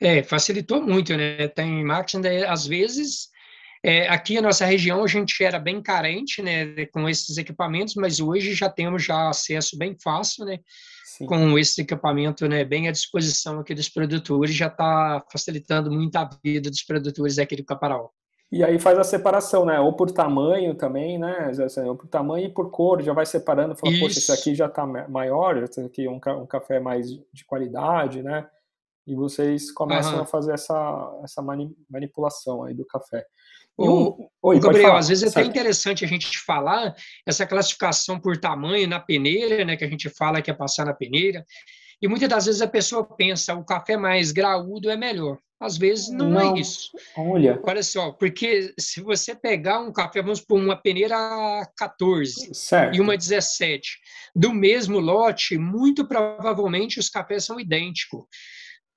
[0.00, 1.48] É, facilitou muito, né?
[1.48, 3.28] Tem máquinas, às vezes,
[3.82, 8.20] é, aqui na nossa região a gente era bem carente, né, com esses equipamentos, mas
[8.20, 10.60] hoje já temos já acesso bem fácil, né,
[11.04, 11.26] Sim.
[11.26, 16.30] com esse equipamento, né, bem à disposição aqui dos produtores, já está facilitando muito a
[16.44, 18.12] vida dos produtores aqui do Caparal.
[18.52, 19.80] E aí faz a separação, né?
[19.80, 21.50] Ou por tamanho também, né?
[21.86, 24.86] Ou por tamanho e por cor, já vai separando, fala, poxa, esse aqui já está
[24.86, 28.46] maior, esse aqui é um, um café mais de qualidade, né?
[29.06, 30.20] E vocês começam uhum.
[30.20, 31.42] a fazer essa, essa
[31.88, 33.24] manipulação aí do café.
[33.76, 36.94] O, Oi, Gabriel, às vezes é até interessante a gente falar
[37.26, 40.92] essa classificação por tamanho na peneira, né, que a gente fala que é passar na
[40.92, 41.44] peneira,
[42.00, 45.38] e muitas das vezes a pessoa pensa o café mais graúdo é melhor.
[45.60, 46.90] Às vezes não, é não, é isso.
[47.16, 47.60] Olha.
[47.62, 51.16] Olha só, porque se você pegar um café, vamos por uma peneira
[51.76, 52.96] 14 certo.
[52.96, 54.00] e uma 17,
[54.34, 58.24] do mesmo lote, muito provavelmente os cafés são idênticos.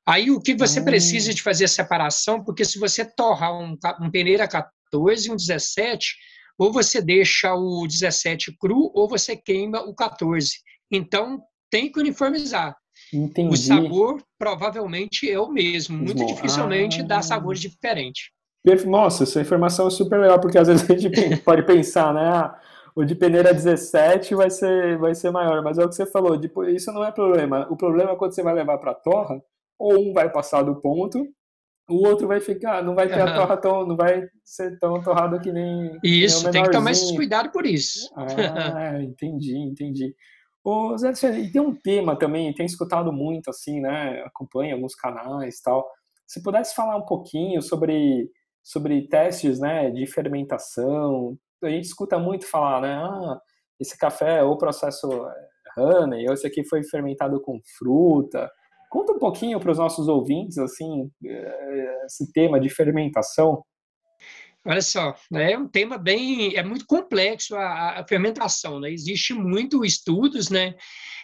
[0.07, 0.85] Aí o que você hum.
[0.85, 5.35] precisa de fazer a separação, porque se você torrar um, um peneira 14 e um
[5.35, 6.15] 17,
[6.57, 10.51] ou você deixa o 17 cru, ou você queima o 14.
[10.91, 12.75] Então, tem que uniformizar.
[13.13, 13.53] Entendi.
[13.53, 15.97] O sabor provavelmente é o mesmo.
[15.97, 17.03] Muito Bom, dificilmente ah.
[17.03, 18.29] dá sabores diferentes.
[18.85, 22.27] Nossa, essa informação é super legal, porque às vezes a gente pode pensar, né?
[22.27, 22.59] Ah,
[22.95, 26.39] o de peneira 17 vai ser, vai ser maior, mas é o que você falou,
[26.69, 27.67] isso não é problema.
[27.69, 29.41] O problema é quando você vai levar para a torra,
[29.77, 31.25] ou um vai passar do ponto,
[31.89, 33.27] o outro vai ficar, não vai ter uhum.
[33.27, 35.97] a torra tão, não vai ser tão torrado que nem.
[36.03, 38.09] Isso, que nem tem que tomar esse cuidado por isso.
[38.15, 40.15] Ah, entendi, entendi.
[40.63, 44.23] Ô, Zé, tem um tema também, tem escutado muito, assim, né?
[44.25, 45.87] Acompanha alguns canais tal.
[46.25, 48.31] Se pudesse falar um pouquinho sobre,
[48.63, 51.37] sobre testes, né, de fermentação.
[51.63, 52.95] A gente escuta muito falar, né?
[52.95, 53.39] Ah,
[53.79, 55.07] esse café é ou processo
[55.77, 58.49] honey, ou esse aqui foi fermentado com fruta.
[58.95, 63.61] Conta um pouquinho para os nossos ouvintes, assim, eh, esse tema de fermentação.
[64.65, 68.89] Olha só, né, é um tema bem, é muito complexo a, a fermentação, né?
[68.89, 70.75] Existe muito estudos, né?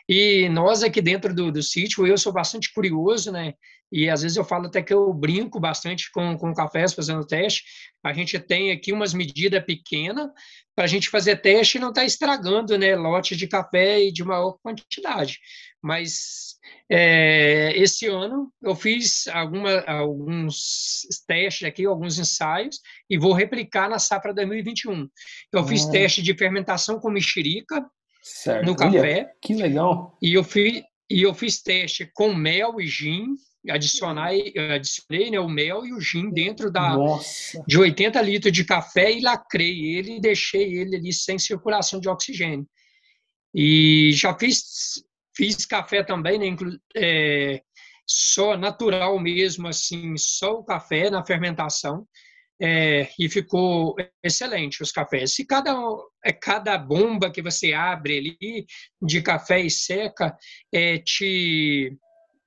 [0.06, 3.54] E nós aqui dentro do, do sítio, eu sou bastante curioso, né?
[3.90, 7.64] E às vezes eu falo até que eu brinco bastante com, com cafés fazendo teste.
[8.04, 10.30] A gente tem aqui umas medidas pequenas
[10.76, 12.98] para a gente fazer teste e não estar tá estragando, né?
[12.98, 15.40] Lote de café e de maior quantidade.
[15.82, 16.60] Mas
[16.94, 23.98] é, esse ano eu fiz alguma, alguns testes aqui, alguns ensaios, e vou replicar na
[23.98, 25.08] safra 2021.
[25.54, 25.92] Eu fiz ah.
[25.92, 27.86] teste de fermentação com mexerica
[28.22, 28.66] certo.
[28.66, 29.00] no café.
[29.00, 30.18] Olha, que legal.
[30.22, 33.36] E eu fiz, e eu fiz teste com mel e gin,
[33.70, 34.32] adicionar,
[34.76, 36.98] adicionei né, o mel e o gin dentro da,
[37.66, 42.10] de 80 litros de café e lacrei ele e deixei ele ali sem circulação de
[42.10, 42.68] oxigênio.
[43.54, 45.04] E já fiz
[45.36, 46.56] Fiz café também, né?
[46.96, 47.62] É,
[48.06, 52.06] só natural mesmo, assim, só o café na fermentação.
[52.64, 55.34] É, e ficou excelente os cafés.
[55.34, 55.74] Se cada,
[56.24, 58.66] é, cada bomba que você abre ali
[59.02, 60.38] de café e seca
[60.72, 61.98] é, te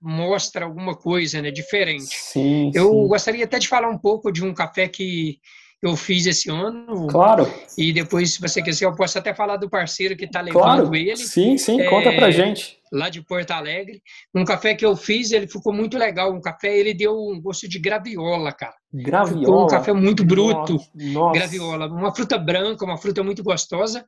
[0.00, 2.14] mostra alguma coisa né, diferente.
[2.14, 3.08] Sim, eu sim.
[3.08, 5.40] gostaria até de falar um pouco de um café que
[5.86, 7.06] eu fiz esse ano.
[7.08, 7.46] Claro.
[7.76, 10.94] E depois, se você quiser, eu posso até falar do parceiro que está levando claro.
[10.94, 11.16] ele.
[11.16, 12.78] Sim, sim, é, conta pra gente.
[12.92, 14.02] Lá de Porto Alegre.
[14.34, 16.32] Um café que eu fiz, ele ficou muito legal.
[16.32, 18.74] Um café, ele deu um gosto de graviola, cara.
[18.92, 19.40] Graviola?
[19.40, 20.78] Ficou um café muito bruto.
[20.94, 21.38] Nossa.
[21.38, 21.86] Graviola.
[21.86, 24.04] Uma fruta branca, uma fruta muito gostosa.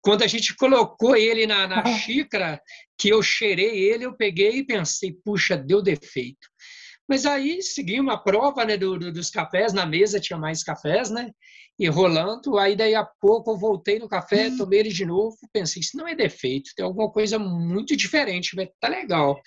[0.00, 2.60] Quando a gente colocou ele na, na xícara,
[2.98, 6.48] que eu cheirei ele, eu peguei e pensei, puxa, deu defeito.
[7.08, 11.10] Mas aí seguimos a prova né, do, do, dos cafés, na mesa tinha mais cafés,
[11.10, 11.30] né?
[11.78, 14.56] E rolando, aí daí a pouco eu voltei no café, hum.
[14.58, 18.68] tomei ele de novo, pensei, isso não é defeito, tem alguma coisa muito diferente, vai
[18.78, 19.40] tá legal.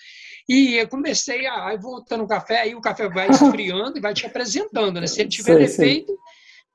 [0.48, 4.12] E eu comecei a aí voltando no café, aí o café vai esfriando e vai
[4.12, 5.06] te apresentando, né?
[5.06, 6.16] Se ele tiver sei, defeito, sei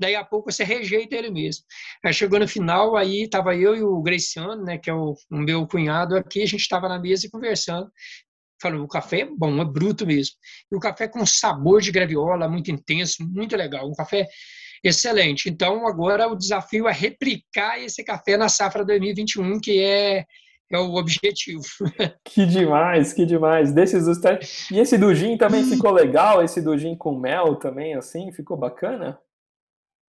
[0.01, 1.63] daí a pouco você rejeita ele mesmo.
[2.03, 5.37] Aí chegou no final, aí tava eu e o Graciano, né, que é o, o
[5.37, 7.89] meu cunhado aqui, a gente estava na mesa conversando.
[8.61, 10.35] Falou, o café é bom, é bruto mesmo.
[10.71, 13.89] E o café com sabor de graviola, muito intenso, muito legal.
[13.89, 14.27] Um café
[14.83, 15.49] excelente.
[15.49, 20.25] Então, agora o desafio é replicar esse café na safra 2021, que é
[20.71, 21.63] é o objetivo.
[22.23, 23.73] Que demais, que demais.
[23.73, 24.17] Desses dos
[24.71, 26.41] E esse do gin também ficou legal?
[26.41, 29.19] Esse do gin com mel também, assim, ficou bacana?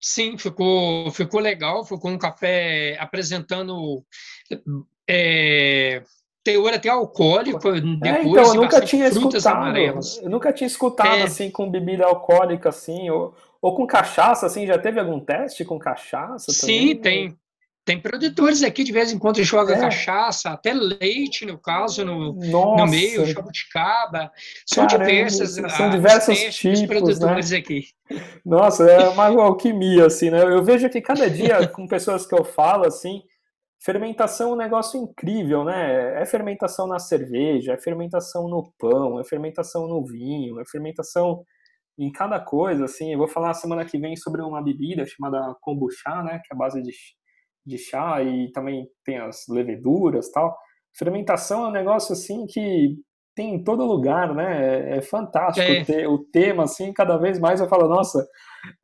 [0.02, 1.86] Sim, ficou, ficou legal.
[1.86, 4.04] Ficou um café apresentando
[5.10, 6.04] é,
[6.50, 7.70] teor até alcoólico.
[7.70, 9.56] É, então, eu nunca tinha escutado.
[9.56, 10.20] Amarelas.
[10.22, 14.66] Eu nunca tinha escutado é, assim com bebida alcoólica, assim, ou, ou com cachaça, assim.
[14.66, 16.52] Já teve algum teste com cachaça?
[16.52, 17.02] Sim, também?
[17.02, 17.38] tem.
[17.86, 19.80] Tem produtores aqui de vez em quando jogam é.
[19.80, 24.32] cachaça, até leite, no caso, no, no meio, jabuticaba.
[24.64, 25.56] São Caramba, diversas.
[25.76, 27.58] São diversos tipos, produtores né?
[27.58, 27.88] aqui.
[28.46, 30.44] Nossa, é uma alquimia, assim, né?
[30.44, 33.24] Eu vejo que cada dia, com pessoas que eu falo, assim,
[33.84, 36.22] fermentação é um negócio incrível, né?
[36.22, 41.44] É fermentação na cerveja, é fermentação no pão, é fermentação no vinho, é fermentação
[41.98, 43.12] em cada coisa, assim.
[43.14, 46.40] Eu vou falar semana que vem sobre uma bebida chamada kombucha, né?
[46.46, 46.92] Que é a base de
[47.66, 50.58] de chá e também tem as leveduras tal.
[50.98, 52.98] Fermentação é um negócio assim que
[53.40, 54.92] tem em todo lugar, né?
[54.92, 55.86] É, é fantástico é.
[55.86, 58.28] Ter, o tema assim, cada vez mais eu falo, nossa,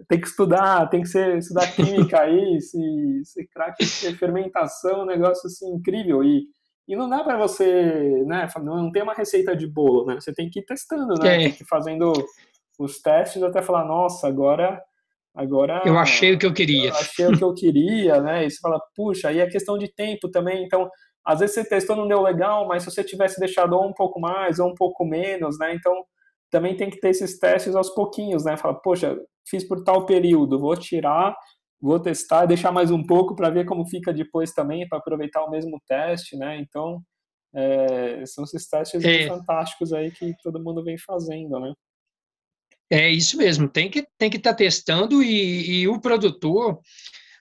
[0.08, 2.80] tem que estudar, tem que ser, estudar química aí, se,
[3.26, 3.86] se craque
[4.18, 6.46] fermentação, um negócio assim incrível e
[6.88, 10.20] e não dá para você, né, não tem uma receita de bolo, né?
[10.22, 11.34] Você tem que ir testando, né?
[11.34, 11.38] É.
[11.40, 12.14] Tem que ir fazendo
[12.78, 14.80] os testes até falar, nossa, agora
[15.34, 15.82] Agora.
[15.84, 16.90] Eu achei o que eu queria.
[16.90, 18.46] Eu achei o que eu queria, né?
[18.46, 20.64] E você fala, puxa, aí é questão de tempo também.
[20.64, 20.90] Então,
[21.26, 24.60] às vezes você testou, não deu legal, mas se você tivesse deixado um pouco mais
[24.60, 25.74] ou um pouco menos, né?
[25.74, 26.06] Então,
[26.52, 28.56] também tem que ter esses testes aos pouquinhos, né?
[28.56, 31.36] Fala, poxa, fiz por tal período, vou tirar,
[31.82, 35.50] vou testar, deixar mais um pouco para ver como fica depois também, para aproveitar o
[35.50, 36.58] mesmo teste, né?
[36.60, 37.02] Então,
[37.54, 39.28] é, são esses testes é.
[39.28, 41.74] fantásticos aí que todo mundo vem fazendo, né?
[42.90, 46.80] É isso mesmo, tem que tem que estar tá testando e, e, o produtor,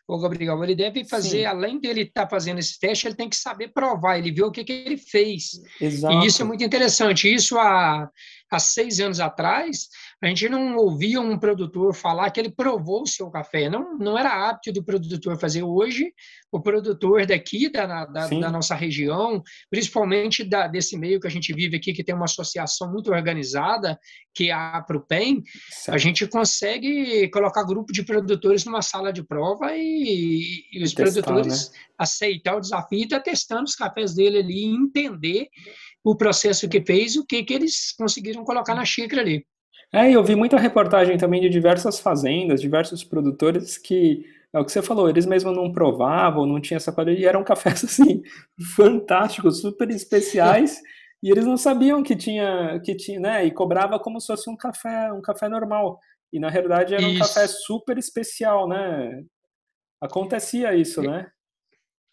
[0.06, 1.44] o Gabriel, ele deve fazer, Sim.
[1.46, 4.50] além dele estar tá fazendo esse teste, ele tem que saber provar, ele ver o
[4.50, 5.60] que, que ele fez.
[5.80, 6.14] Exato.
[6.14, 7.32] E isso é muito interessante.
[7.32, 8.10] Isso há,
[8.50, 9.88] há seis anos atrás,
[10.22, 13.68] a gente não ouvia um produtor falar que ele provou o seu café.
[13.68, 15.62] Não, não era hábito do produtor fazer.
[15.62, 16.12] Hoje,
[16.50, 21.52] o produtor daqui, da, da, da nossa região, principalmente da, desse meio que a gente
[21.52, 23.98] vive aqui, que tem uma associação muito organizada,
[24.32, 25.42] que é a Aprupem,
[25.88, 31.22] a gente consegue colocar grupo de produtores numa sala de prova e, e os testar,
[31.22, 31.78] produtores né?
[31.98, 35.48] aceitar o desafio e estar tá testando os cafés dele ali e entender
[36.04, 39.46] o processo que fez, o que, que eles conseguiram colocar na xícara ali.
[39.90, 44.72] É, eu vi muita reportagem também de diversas fazendas, diversos produtores que, é o que
[44.72, 48.22] você falou, eles mesmos não provavam, não tinha essa qualidade, e eram cafés, assim,
[48.76, 50.80] fantásticos, super especiais,
[51.22, 54.56] e eles não sabiam que tinha, que tinha, né, e cobrava como se fosse um
[54.56, 55.98] café, um café normal,
[56.32, 57.20] e na realidade era um isso.
[57.20, 59.22] café super especial, né,
[60.02, 61.30] acontecia isso, é, né?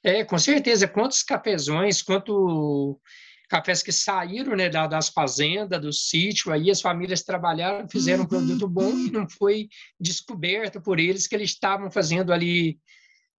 [0.03, 2.99] É, com certeza, quantos cafezões, quanto
[3.51, 8.65] cafés que saíram né, das fazendas, do sítio, aí as famílias trabalharam, fizeram um produto
[8.65, 9.67] bom e não foi
[9.99, 12.79] descoberto por eles que eles estavam fazendo ali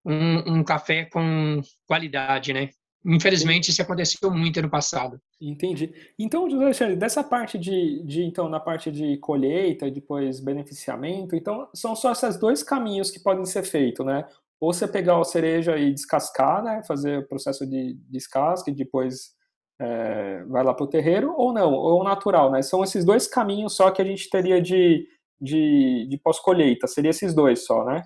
[0.05, 2.69] um, um café com qualidade, né?
[3.07, 5.19] Infelizmente, isso aconteceu muito no passado.
[5.41, 5.91] Entendi.
[6.19, 11.69] Então, Alexandre, dessa parte de, de, então, na parte de colheita e depois beneficiamento, então,
[11.75, 14.29] são só esses dois caminhos que podem ser feitos, né?
[14.61, 16.83] Ou você pegar a cereja e descascar, né?
[16.87, 19.41] Fazer o processo de descasque e depois
[19.83, 22.63] é, vai lá para o terreiro, ou não, ou natural, né?
[22.63, 25.07] São esses dois caminhos só que a gente teria de,
[25.41, 28.03] de, de pós-colheita, seria esses dois só, né?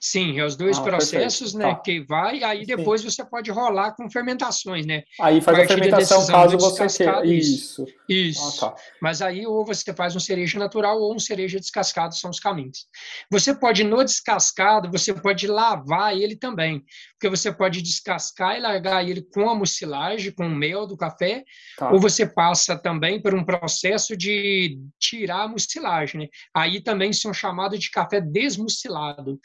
[0.00, 1.58] Sim, é os dois ah, processos, perfeito.
[1.58, 1.74] né?
[1.74, 1.80] Tá.
[1.80, 3.10] Que vai, aí depois Sim.
[3.10, 5.02] você pode rolar com fermentações, né?
[5.20, 7.26] Aí faz a, a fermentação caso você queira.
[7.26, 7.84] Isso.
[8.08, 8.64] Isso.
[8.64, 8.76] Ah, tá.
[9.00, 12.86] Mas aí ou você faz um cereja natural ou um cereja descascado, são os caminhos.
[13.30, 16.82] Você pode, no descascado, você pode lavar ele também.
[17.18, 21.42] Porque você pode descascar e largar ele com a mucilagem, com o mel do café,
[21.76, 21.90] tá.
[21.90, 26.28] ou você passa também por um processo de tirar a mucilagem, né?
[26.54, 29.40] Aí também são chamados de café desmucilado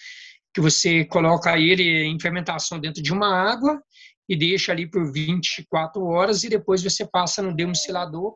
[0.53, 3.81] que você coloca ele em fermentação dentro de uma água
[4.29, 8.35] e deixa ali por 24 horas e depois você passa no demucilador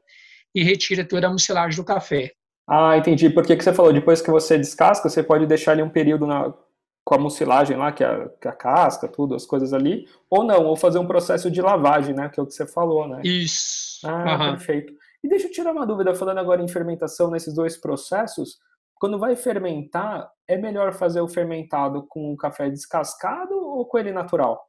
[0.53, 2.31] e retira toda a mucilagem do café.
[2.67, 3.29] Ah, entendi.
[3.29, 3.93] Por que, que você falou?
[3.93, 6.53] Depois que você descasca, você pode deixar ali um período na,
[7.07, 10.05] com a mucilagem lá, que é, a, que é a casca, tudo, as coisas ali,
[10.29, 13.07] ou não, ou fazer um processo de lavagem, né, que é o que você falou,
[13.07, 13.21] né?
[13.23, 14.05] Isso.
[14.05, 14.49] Ah, uhum.
[14.57, 14.91] perfeito.
[15.23, 18.57] E deixa eu tirar uma dúvida, falando agora em fermentação nesses dois processos,
[18.95, 24.11] quando vai fermentar, é melhor fazer o fermentado com o café descascado ou com ele
[24.11, 24.67] natural?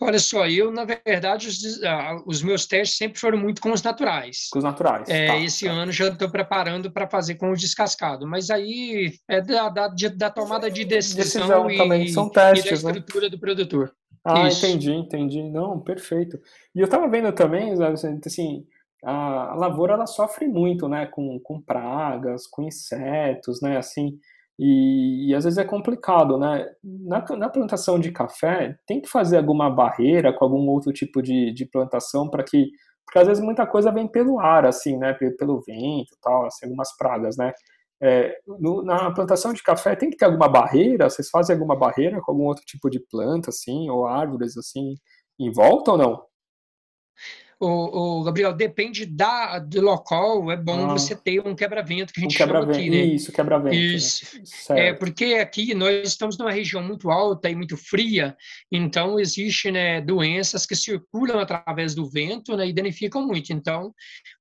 [0.00, 3.82] Olha só, eu, na verdade, os, ah, os, meus testes sempre foram muito com os
[3.82, 4.48] naturais.
[4.50, 5.08] Com os naturais.
[5.08, 5.72] É, tá, esse tá.
[5.72, 10.30] ano já estou preparando para fazer com o descascado, mas aí é da, da, da
[10.30, 12.08] tomada de decisão, decisão e, também.
[12.08, 12.98] São testes, e da né?
[12.98, 13.30] estrutura né?
[13.30, 13.94] do produtor.
[14.24, 14.66] Ah, Isso.
[14.66, 15.42] entendi, entendi.
[15.42, 16.38] Não, perfeito.
[16.74, 17.72] E eu estava vendo também,
[18.26, 18.66] assim,
[19.04, 24.18] a, lavoura ela sofre muito, né, com, com pragas, com insetos, né, assim,
[24.58, 26.66] e, e às vezes é complicado, né?
[26.82, 31.52] Na, na, plantação de café, tem que fazer alguma barreira com algum outro tipo de,
[31.52, 32.70] de plantação para que,
[33.04, 36.96] porque às vezes muita coisa vem pelo ar, assim, né, pelo vento, tal, assim, algumas
[36.96, 37.52] pragas, né?
[38.00, 41.08] É, no, na plantação de café tem que ter alguma barreira?
[41.08, 44.94] Vocês fazem alguma barreira com algum outro tipo de planta, assim, ou árvores, assim,
[45.38, 46.26] em volta ou não?
[47.58, 52.20] O, o Gabriel, depende da, do local, é bom ah, você ter um quebra-vento, que
[52.20, 52.96] a gente um chama aqui, né?
[52.98, 53.74] Isso, quebra-vento.
[53.74, 53.80] Né?
[53.80, 54.38] Isso.
[54.70, 54.88] Né?
[54.88, 58.36] É, porque aqui nós estamos numa região muito alta e muito fria,
[58.70, 63.52] então existem né, doenças que circulam através do vento né, e danificam muito.
[63.52, 63.94] Então,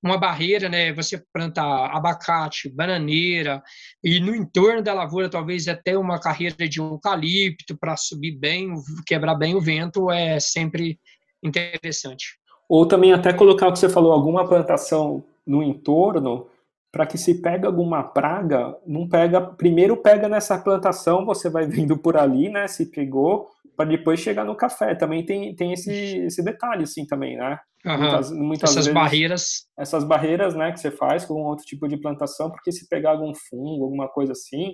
[0.03, 3.63] uma barreira, né, você planta abacate, bananeira,
[4.03, 8.73] e no entorno da lavoura talvez até uma carreira de eucalipto para subir bem,
[9.05, 10.99] quebrar bem o vento, é sempre
[11.41, 12.43] interessante.
[12.67, 16.47] Ou também até colocar o que você falou, alguma plantação no entorno,
[16.91, 21.97] para que se pega alguma praga, não pega, primeiro pega nessa plantação, você vai vindo
[21.97, 24.95] por ali, né, se pegou, para depois chegar no café.
[24.95, 27.59] Também tem, tem esse, esse detalhe, assim, também, né?
[27.85, 27.97] Uhum.
[27.97, 29.67] Muitas, muitas essas vezes, barreiras.
[29.77, 33.33] Essas barreiras, né, que você faz com outro tipo de plantação, porque se pegar algum
[33.33, 34.71] fungo, alguma coisa assim,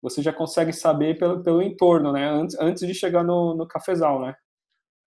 [0.00, 4.22] você já consegue saber pelo, pelo entorno, né, antes, antes de chegar no, no cafezal,
[4.22, 4.34] né?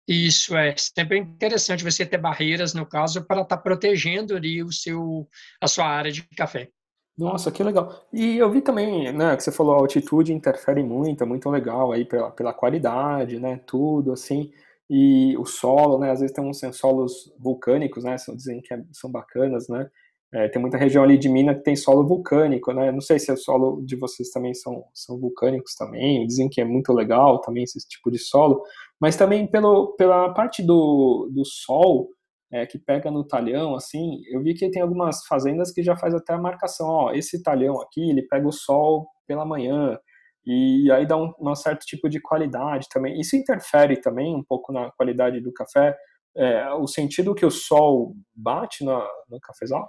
[0.09, 4.73] Isso é sempre interessante você ter barreiras, no caso, para estar tá protegendo ali o
[4.73, 5.29] seu,
[5.61, 6.71] a sua área de café.
[7.17, 8.07] Nossa, que legal.
[8.11, 11.93] E eu vi também, né, que você falou, a altitude interfere muito, é muito legal
[11.93, 14.51] aí pela, pela qualidade, né, tudo, assim,
[14.89, 19.11] e o solo, né, às vezes tem uns solos vulcânicos, né, dizem que é, são
[19.11, 19.91] bacanas, né,
[20.33, 22.93] é, tem muita região ali de Minas que tem solo vulcânico, né?
[22.93, 26.65] Não sei se o solo de vocês também são, são vulcânicos também, dizem que é
[26.65, 28.63] muito legal também esse tipo de solo,
[29.01, 32.09] mas também pelo, pela parte do, do sol
[32.53, 36.15] é, que pega no talhão, assim, eu vi que tem algumas fazendas que já faz
[36.15, 39.99] até a marcação, ó, esse talhão aqui, ele pega o sol pela manhã,
[40.47, 43.21] e aí dá um, um certo tipo de qualidade também.
[43.21, 45.95] Isso interfere também um pouco na qualidade do café,
[46.37, 49.89] é, o sentido que o sol bate no, no cafezal?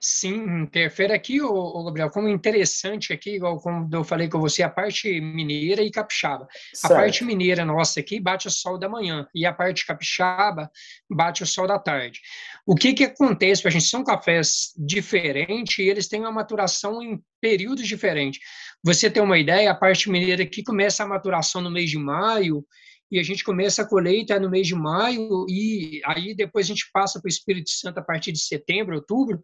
[0.00, 4.68] Sim, interfere aqui, o Gabriel, como interessante aqui, igual como eu falei com você, a
[4.68, 6.48] parte mineira e capixaba.
[6.72, 6.92] Certo.
[6.92, 10.70] A parte mineira nossa aqui bate o sol da manhã e a parte capixaba
[11.08, 12.20] bate o sol da tarde.
[12.66, 13.86] O que que acontece para a gente?
[13.86, 18.40] São cafés diferentes e eles têm uma maturação em períodos diferentes.
[18.82, 22.64] Você tem uma ideia, a parte mineira aqui começa a maturação no mês de maio
[23.10, 26.88] e a gente começa a colheita no mês de maio e aí depois a gente
[26.92, 29.40] passa para o Espírito Santo a partir de setembro, outubro,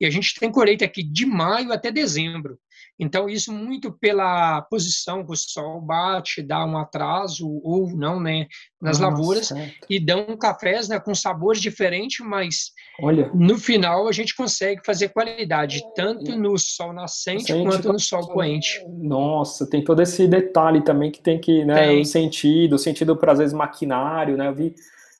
[0.00, 2.58] e a gente tem colheita aqui de maio até dezembro.
[2.98, 8.46] Então, isso muito pela posição que o sol bate, dá um atraso ou não, né,
[8.80, 9.86] nas ah, lavouras, certo.
[9.88, 13.30] e dão cafés né, com sabores diferentes, mas Olha.
[13.34, 18.84] no final a gente consegue fazer qualidade, tanto no sol nascente quanto no sol poente.
[18.88, 22.02] Nossa, tem todo esse detalhe também que tem que, né, tem.
[22.02, 24.74] o sentido, o sentido para às vezes maquinário, né, eu vi,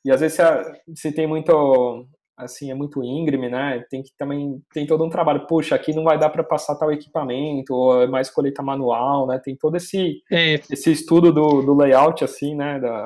[0.04, 0.38] e às vezes
[0.94, 2.06] se tem muito
[2.42, 3.84] assim, é muito íngreme, né?
[3.90, 5.46] Tem que também tem todo um trabalho.
[5.46, 9.40] Puxa, aqui não vai dar para passar tal equipamento, ou é mais colheita manual, né?
[9.42, 10.54] Tem todo esse é.
[10.70, 13.04] esse estudo do, do layout assim, né, da,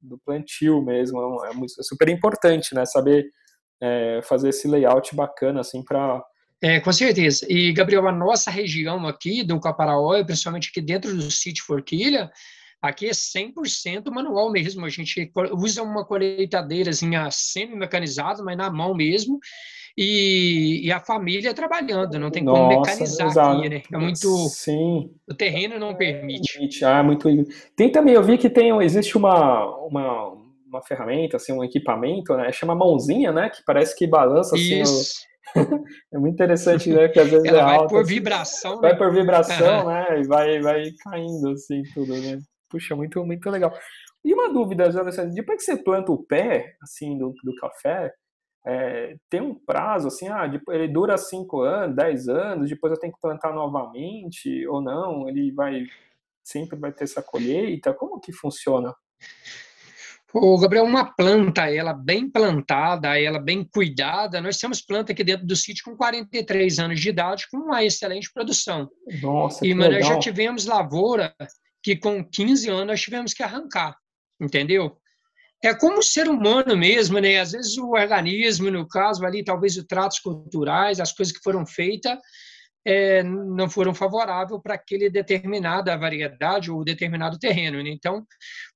[0.00, 1.20] do plantio mesmo.
[1.44, 3.26] É, é, muito, é super importante, né, saber
[3.80, 6.22] é, fazer esse layout bacana assim para
[6.62, 7.46] É, com certeza.
[7.48, 12.30] E, Gabriel, a nossa região aqui do Caparaó, principalmente aqui dentro do sítio Forquilha,
[12.80, 14.84] aqui é 100% manual mesmo.
[14.84, 19.38] A gente usa uma colheitadeirazinha semi-mecanizada, mas na mão mesmo,
[19.98, 23.58] e, e, a família trabalhando, não tem Nossa, como mecanizar exato.
[23.58, 23.82] aqui, né?
[23.90, 24.28] É muito.
[24.50, 25.10] Sim.
[25.26, 26.84] O terreno não permite.
[26.84, 27.26] Ah, muito.
[27.74, 30.34] Tem também, eu vi que tem, existe uma, uma,
[30.66, 32.52] uma ferramenta, assim, um equipamento, né?
[32.52, 33.48] Chama mãozinha, né?
[33.48, 34.82] Que parece que balança assim.
[34.82, 35.14] Isso.
[36.12, 37.08] é muito interessante, né?
[37.08, 38.80] Que às vezes Ela é vai alta, por assim, vibração.
[38.82, 38.98] Vai né?
[38.98, 39.86] por vibração, uhum.
[39.86, 40.20] né?
[40.20, 42.38] E vai, vai caindo, assim, tudo, né?
[42.68, 43.72] Puxa, muito, muito legal.
[44.24, 48.12] E uma dúvida, Alessandro, depois que você planta o pé, assim, do, do café,
[48.66, 53.12] é, tem um prazo, assim, ah, ele dura 5 anos, 10 anos, depois eu tenho
[53.12, 55.86] que plantar novamente, ou não, ele vai,
[56.42, 58.92] sempre vai ter essa colheita, como que funciona?
[60.34, 65.46] Ô, Gabriel, uma planta, ela bem plantada, ela bem cuidada, nós temos planta aqui dentro
[65.46, 68.90] do sítio com 43 anos de idade, com uma excelente produção.
[69.22, 70.00] Nossa, e, que mas legal.
[70.00, 71.32] nós já tivemos lavoura
[71.86, 73.96] que com 15 anos nós tivemos que arrancar,
[74.40, 74.98] entendeu?
[75.62, 77.38] É como o ser humano mesmo, né?
[77.38, 81.64] Às vezes o organismo, no caso ali, talvez os tratos culturais, as coisas que foram
[81.64, 82.18] feitas,
[82.86, 87.82] é, não foram favoráveis para aquele determinada variedade ou determinado terreno.
[87.82, 87.90] Né?
[87.90, 88.24] Então,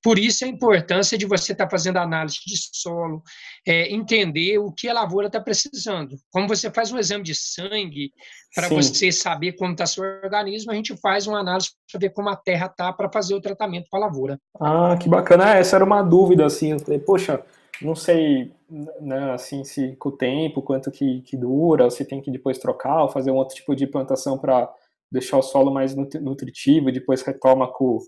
[0.03, 3.23] por isso a importância de você estar tá fazendo análise de solo,
[3.65, 6.17] é, entender o que a lavoura está precisando.
[6.29, 8.11] Como você faz um exame de sangue
[8.53, 12.27] para você saber como está seu organismo, a gente faz uma análise para ver como
[12.27, 14.37] a terra está para fazer o tratamento para a lavoura.
[14.59, 15.55] Ah, que bacana.
[15.55, 16.73] É, essa era uma dúvida, assim.
[16.73, 17.41] Eu falei, poxa,
[17.81, 18.53] não sei,
[18.99, 23.03] né, assim, se com o tempo, quanto que, que dura, se tem que depois trocar,
[23.03, 24.71] ou fazer um outro tipo de plantação para
[25.11, 27.99] deixar o solo mais nutritivo e depois retoma com,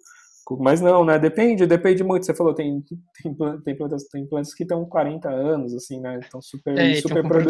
[0.46, 1.20] com, Mas não, né?
[1.20, 2.26] Depende, depende muito.
[2.26, 6.20] Você falou, tem, tem, tem, plantas, tem plantas que estão 40 anos, assim, né?
[6.26, 7.50] Então super, é, super, produ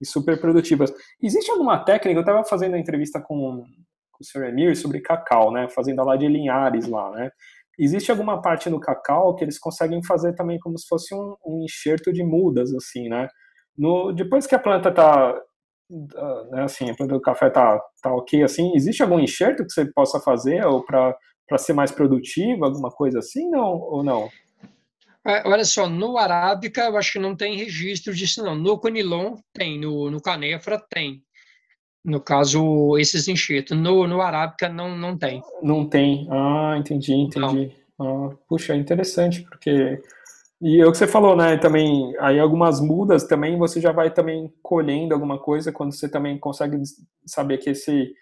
[0.00, 0.92] e super produtivas.
[1.22, 2.18] Existe alguma técnica?
[2.18, 3.64] Eu estava fazendo a entrevista com,
[4.10, 4.48] com o Sr.
[4.48, 5.68] Emir sobre cacau, né?
[5.68, 7.30] Fazenda lá de Linhares, lá, né?
[7.78, 11.64] Existe alguma parte no cacau que eles conseguem fazer também como se fosse um, um
[11.64, 13.28] enxerto de mudas, assim, né?
[13.76, 15.34] No, depois que a planta está
[16.50, 19.84] né, assim, a planta do café tá, tá ok, assim, existe algum enxerto que você
[19.92, 21.14] possa fazer ou para
[21.58, 24.28] ser mais produtivo, alguma coisa assim, não, ou não?
[25.24, 28.56] É, olha só, no arábica eu acho que não tem registro disso não.
[28.56, 31.22] No conilon tem, no, no canefra tem.
[32.04, 33.76] No caso, esses enxertos.
[33.78, 35.42] No, no Arábica não, não tem.
[35.62, 36.26] Não tem.
[36.30, 37.72] Ah, entendi, entendi.
[38.00, 40.00] Ah, puxa, interessante, porque.
[40.60, 41.56] E é o que você falou, né?
[41.56, 46.38] Também, aí algumas mudas também você já vai também colhendo alguma coisa quando você também
[46.38, 46.76] consegue
[47.26, 48.14] saber que esse,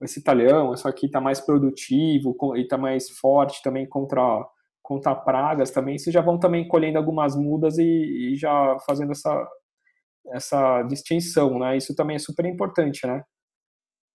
[0.00, 4.46] esse talhão, isso aqui está mais produtivo e está mais forte também contra,
[4.80, 5.98] contra pragas também.
[5.98, 9.48] Vocês já vão também colhendo algumas mudas e, e já fazendo essa,
[10.32, 11.76] essa distinção, né?
[11.76, 13.22] Isso também é super importante, né?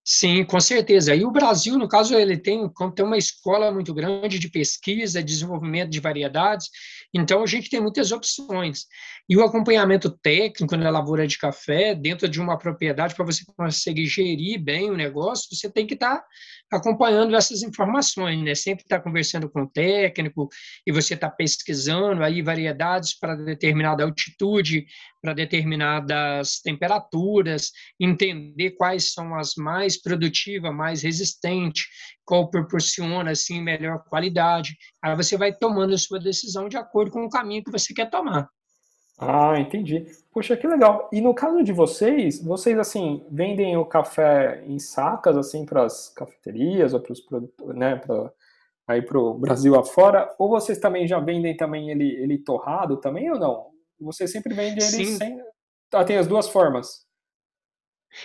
[0.05, 1.15] Sim, com certeza.
[1.15, 5.89] E o Brasil, no caso, ele tem, tem uma escola muito grande de pesquisa, desenvolvimento
[5.89, 6.67] de variedades,
[7.13, 8.85] então a gente tem muitas opções.
[9.29, 14.05] E o acompanhamento técnico na lavoura de café, dentro de uma propriedade, para você conseguir
[14.07, 16.21] gerir bem o negócio, você tem que estar
[16.69, 18.55] tá acompanhando essas informações, né?
[18.55, 20.49] Sempre estar tá conversando com o técnico
[20.85, 24.85] e você está pesquisando aí variedades para determinada altitude,
[25.23, 31.85] para determinadas temperaturas, entender quais são as mais produtivas, mais resistentes,
[32.25, 34.75] qual proporciona assim melhor qualidade.
[35.01, 38.09] Aí você vai tomando a sua decisão de acordo com o caminho que você quer
[38.09, 38.49] tomar.
[39.17, 40.05] Ah, entendi.
[40.33, 41.09] Poxa, que legal.
[41.13, 46.09] E no caso de vocês, vocês assim vendem o café em sacas assim para as
[46.09, 47.25] cafeterias ou para os
[47.73, 48.29] né, para
[48.85, 53.31] aí para o Brasil afora, ou vocês também já vendem também ele, ele torrado também
[53.31, 53.72] ou não?
[54.03, 55.17] Você sempre vende ele Sim.
[55.17, 55.41] sem.
[55.93, 57.03] Ah, tem as duas formas.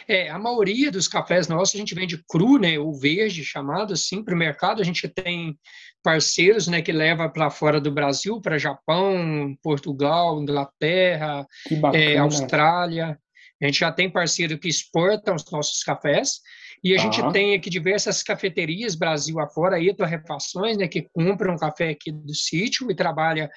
[0.06, 4.22] É, a maioria dos cafés nossos a gente vende cru, né, ou verde, chamado assim,
[4.22, 4.80] para o mercado.
[4.80, 5.58] A gente tem
[6.02, 11.46] parceiros, né, que leva para fora do Brasil, para Japão, Portugal, Inglaterra,
[11.94, 13.18] é, Austrália.
[13.60, 16.40] A gente já tem parceiro que exporta os nossos cafés.
[16.82, 17.02] E a tá.
[17.02, 22.34] gente tem aqui diversas cafeterias Brasil afora, e torrefações, né, que compram café aqui do
[22.34, 23.50] sítio e trabalha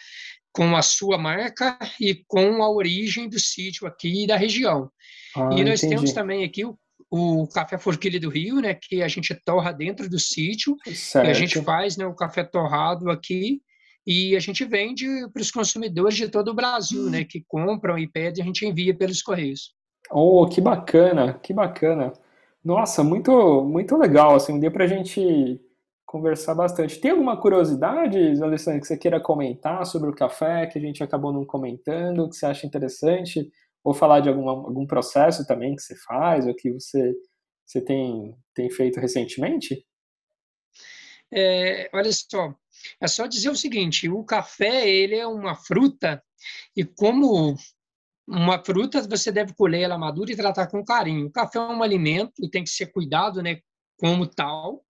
[0.54, 4.90] com a sua marca e com a origem do sítio aqui da região.
[5.36, 5.96] Ah, e nós entendi.
[5.96, 6.78] temos também aqui o,
[7.10, 11.28] o Café Forquilha do Rio, né, que a gente torra dentro do sítio, certo.
[11.28, 13.62] e a gente faz né, o café torrado aqui,
[14.06, 18.08] e a gente vende para os consumidores de todo o Brasil, né, que compram e
[18.08, 19.74] pedem, a gente envia pelos correios.
[20.10, 22.12] Oh, que bacana, que bacana.
[22.64, 25.60] Nossa, muito, muito legal, assim, um dia para a gente
[26.12, 27.00] conversar bastante.
[27.00, 31.32] Tem alguma curiosidade, Alessandro, que você queira comentar sobre o café, que a gente acabou
[31.32, 33.50] não comentando, que você acha interessante?
[33.84, 37.14] ou falar de alguma, algum processo também que você faz, ou que você,
[37.66, 39.86] você tem, tem feito recentemente?
[41.34, 42.54] É, olha só,
[43.00, 46.22] é só dizer o seguinte: o café ele é uma fruta
[46.76, 47.56] e como
[48.28, 51.28] uma fruta você deve colher ela madura e tratar com carinho.
[51.28, 53.60] O café é um alimento e tem que ser cuidado, né,
[53.98, 54.84] como tal.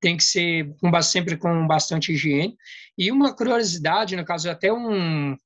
[0.00, 2.56] Tem que ser com, sempre com bastante higiene.
[2.96, 5.36] E uma curiosidade, no caso até um,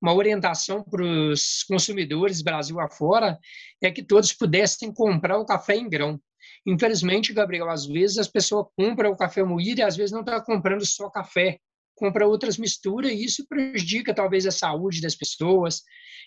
[0.00, 3.38] uma orientação para os consumidores Brasil afora
[3.80, 6.20] é que todos pudessem comprar o café em grão.
[6.66, 10.40] Infelizmente, Gabriel, às vezes as pessoas compram o café moído e às vezes não está
[10.40, 11.58] comprando só café,
[11.94, 15.82] compra outras misturas e isso prejudica talvez a saúde das pessoas.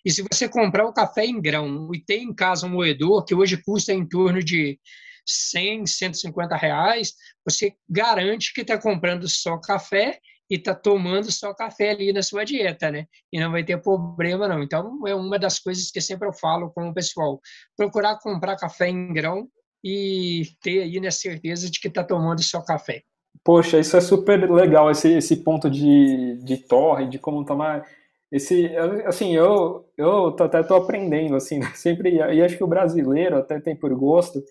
[0.06, 3.36] E se você comprar o café em grão e ter em casa um moedor que
[3.36, 4.80] hoje custa em torno de
[5.26, 7.14] 100, 150 reais,
[7.44, 10.20] você garante que está comprando só café
[10.50, 13.08] e está tomando só café ali na sua dieta, né?
[13.34, 14.62] E não vai ter problema não.
[14.62, 17.40] Então é uma das coisas que sempre eu falo com o pessoal,
[17.76, 19.48] procurar comprar café em grão
[19.84, 23.04] e ter aí na certeza de que está tomando só café.
[23.44, 27.86] Poxa, isso é super legal, esse, esse ponto de, de torre, de como tomar.
[28.32, 31.72] Esse, assim, eu, eu até estou aprendendo, assim, né?
[31.76, 34.44] sempre, e acho que o brasileiro até tem por gosto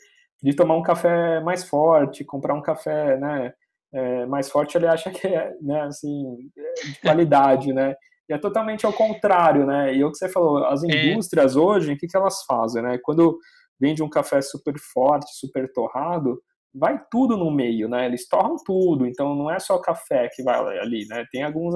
[0.42, 3.52] de tomar um café mais forte, comprar um café, né,
[3.92, 6.36] é, mais forte, ele acha que é, né, assim,
[6.84, 7.94] de qualidade, né,
[8.28, 10.86] e é totalmente ao contrário, né, e o que você falou, as é.
[10.88, 13.38] indústrias hoje, o que, que elas fazem, né, quando
[13.80, 16.40] vende um café super forte, super torrado,
[16.74, 18.06] vai tudo no meio, né?
[18.06, 21.24] Eles torram tudo, então não é só café que vai ali, né?
[21.30, 21.74] Tem alguns,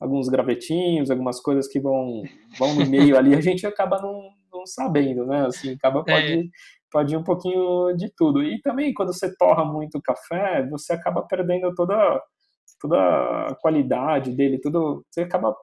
[0.00, 2.22] alguns gravetinhos, algumas coisas que vão,
[2.58, 5.46] vão no meio ali, a gente acaba não, não sabendo, né?
[5.46, 6.44] Assim, acaba pode, é.
[6.90, 8.42] Pode ir um pouquinho de tudo.
[8.42, 12.20] E também quando você torra muito café, você acaba perdendo toda
[12.80, 15.54] toda a qualidade dele, tudo, você acaba,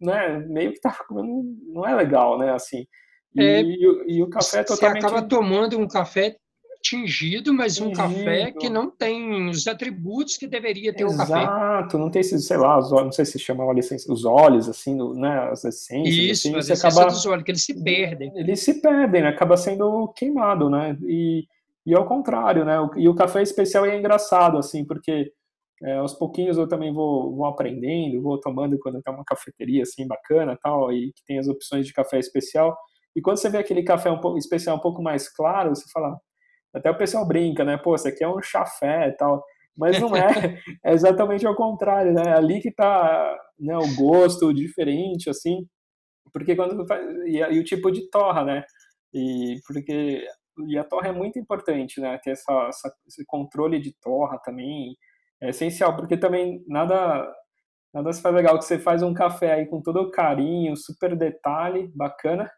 [0.00, 2.86] né, meio que tá, não é legal, né, assim.
[3.34, 5.00] E, é, e, e, o café é totalmente...
[5.00, 6.36] Você acaba tomando um café
[6.82, 11.42] tingido, mas um café que não tem os atributos que deveria ter o café.
[11.42, 15.48] Exato, não tem esses, sei lá, os, não sei se chama os óleos, assim, né,
[15.50, 16.14] as essências.
[16.14, 18.32] Isso, assim, as essências acaba, dos óleos, que eles se perdem.
[18.34, 21.46] Eles se perdem, né, acaba sendo queimado, né, e,
[21.86, 25.32] e ao contrário, né, e o café especial é engraçado, assim, porque
[25.84, 30.06] é, aos pouquinhos eu também vou, vou aprendendo, vou tomando quando tem uma cafeteria, assim,
[30.06, 32.76] bacana, tal, e que tem as opções de café especial,
[33.14, 36.18] e quando você vê aquele café um pouco especial um pouco mais claro, você fala,
[36.74, 37.76] até o pessoal brinca, né?
[37.76, 39.44] Pô, isso aqui é um chafé e tal.
[39.76, 40.22] Mas não é,
[40.84, 42.22] é exatamente ao contrário, né?
[42.26, 45.66] É ali que tá né, o gosto diferente, assim.
[46.32, 46.86] Porque quando
[47.26, 48.64] e, e, o tipo de torra, né?
[49.12, 50.26] E porque
[50.68, 52.18] e a torra é muito importante, né?
[52.22, 54.96] Ter essa, essa, esse controle de torra também
[55.40, 57.30] é essencial, porque também nada
[57.92, 61.14] nada se faz legal que você faz um café aí com todo o carinho, super
[61.16, 62.50] detalhe, bacana,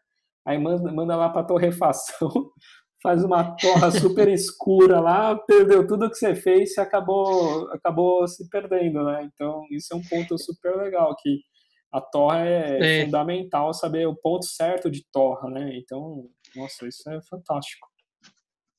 [0.45, 2.29] aí manda, manda lá para torrefação,
[3.05, 8.49] faz uma torra super escura lá, perdeu tudo que você fez e acabou, acabou se
[8.49, 9.29] perdendo, né?
[9.31, 11.39] Então, isso é um ponto super legal, que
[11.91, 13.05] a torra é, é.
[13.05, 15.77] fundamental saber o ponto certo de torra, né?
[15.77, 17.87] Então, nossa, isso é fantástico.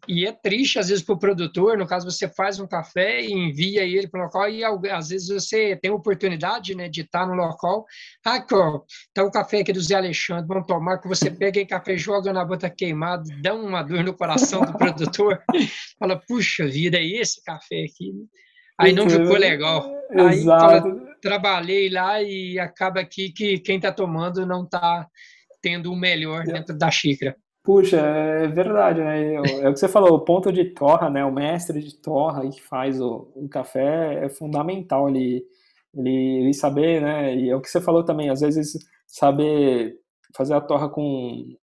[0.09, 3.33] E é triste, às vezes, para o produtor, no caso, você faz um café e
[3.33, 7.35] envia ele para o local, e às vezes você tem oportunidade né, de estar no
[7.35, 7.85] local.
[8.25, 8.81] Ah, ó,
[9.13, 12.33] tá o café aqui do Zé Alexandre, vamos tomar, que você pega e café, joga
[12.33, 15.43] na bota queimada, dá uma dor no coração do produtor.
[15.99, 18.13] Fala, puxa vida, é esse café aqui.
[18.79, 19.91] Aí não ficou legal.
[20.11, 20.83] Aí fala,
[21.21, 25.09] trabalhei lá e acaba aqui que quem está tomando não está
[25.63, 27.35] tendo o melhor dentro da xícara.
[27.67, 29.35] Puxa, é verdade, né?
[29.35, 31.25] É o que você falou, o ponto de torra, né?
[31.25, 35.45] O mestre de torra que faz o, o café é fundamental ele,
[35.93, 37.35] ele, ele saber, né?
[37.35, 39.97] E é o que você falou também, às vezes saber
[40.33, 41.57] fazer a torra com,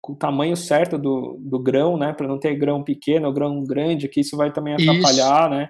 [0.00, 2.12] com o tamanho certo do, do grão, né?
[2.12, 5.50] Para não ter grão pequeno ou grão grande, que isso vai também atrapalhar, isso.
[5.50, 5.68] né?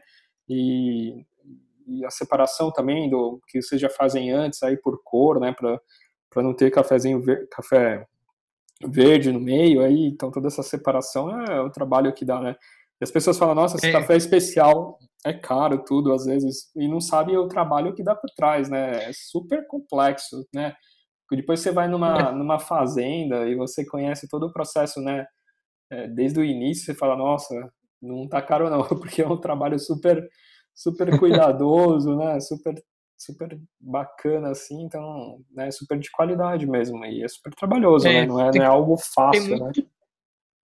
[0.50, 1.24] E,
[1.86, 5.54] e a separação também do que vocês já fazem antes aí por cor, né?
[5.58, 8.06] Para não ter cafezinho café
[8.86, 12.56] verde no meio, aí, então toda essa separação é o trabalho que dá, né?
[13.00, 13.92] E as pessoas falam, nossa, esse é.
[13.92, 18.14] café é especial, é caro tudo, às vezes, e não sabe o trabalho que dá
[18.14, 19.08] por trás, né?
[19.08, 20.74] É super complexo, né?
[21.30, 22.32] Depois você vai numa, é.
[22.32, 25.26] numa fazenda e você conhece todo o processo, né?
[25.90, 27.54] É, desde o início, você fala, nossa,
[28.00, 30.26] não tá caro não, porque é um trabalho super,
[30.74, 32.40] super cuidadoso, né?
[32.40, 32.74] Super
[33.18, 38.26] super bacana, assim, então, né, super de qualidade mesmo, e é super trabalhoso, é, né,
[38.26, 39.56] não é, tem, não é algo fácil, tem né.
[39.56, 39.86] muito,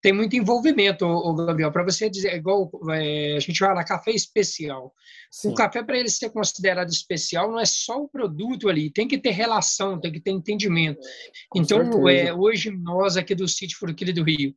[0.06, 1.72] tem muito envolvimento, o Gabriel.
[1.72, 4.94] Para você dizer, igual é, a gente fala café especial.
[5.32, 5.48] Sim.
[5.48, 9.18] O café, para ele ser considerado especial, não é só o produto ali, tem que
[9.18, 11.00] ter relação, tem que ter entendimento.
[11.48, 14.54] Com então, é, hoje, nós aqui do Sítio Furquilha do Rio,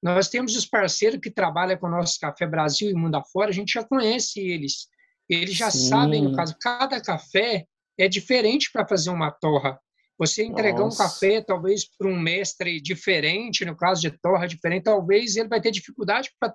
[0.00, 3.52] nós temos os parceiros que trabalham com o nosso Café Brasil e Mundo afora, a
[3.52, 4.86] gente já conhece eles.
[5.28, 5.88] Eles já Sim.
[5.88, 7.66] sabem, no caso, cada café
[7.98, 9.78] é diferente para fazer uma torra.
[10.18, 11.02] Você entregar Nossa.
[11.02, 15.60] um café, talvez, para um mestre diferente, no caso de torra diferente, talvez ele vai
[15.60, 16.52] ter dificuldade para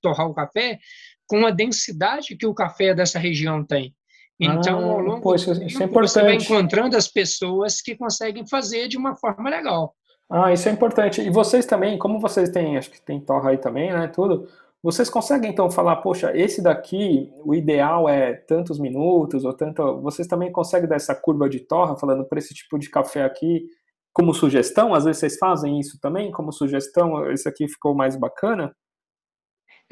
[0.00, 0.78] torrar o café
[1.26, 3.94] com a densidade que o café dessa região tem.
[4.40, 8.46] Então, ah, ao longo poxa, do tempo, é você vai encontrando as pessoas que conseguem
[8.46, 9.94] fazer de uma forma legal.
[10.30, 11.20] Ah, isso é importante.
[11.20, 14.48] E vocês também, como vocês têm, acho que tem torra aí também, né, tudo,
[14.82, 20.00] vocês conseguem então falar, poxa, esse daqui, o ideal é tantos minutos ou tanto.
[20.00, 23.64] Vocês também conseguem dar essa curva de torra, falando para esse tipo de café aqui,
[24.12, 24.92] como sugestão?
[24.92, 28.74] Às vezes vocês fazem isso também, como sugestão, esse aqui ficou mais bacana?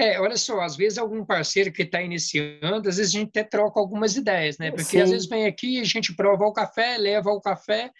[0.00, 3.44] É, olha só, às vezes algum parceiro que está iniciando, às vezes a gente até
[3.44, 4.70] troca algumas ideias, né?
[4.70, 5.02] Porque Sim.
[5.02, 7.90] às vezes vem aqui, a gente prova o café, leva o café,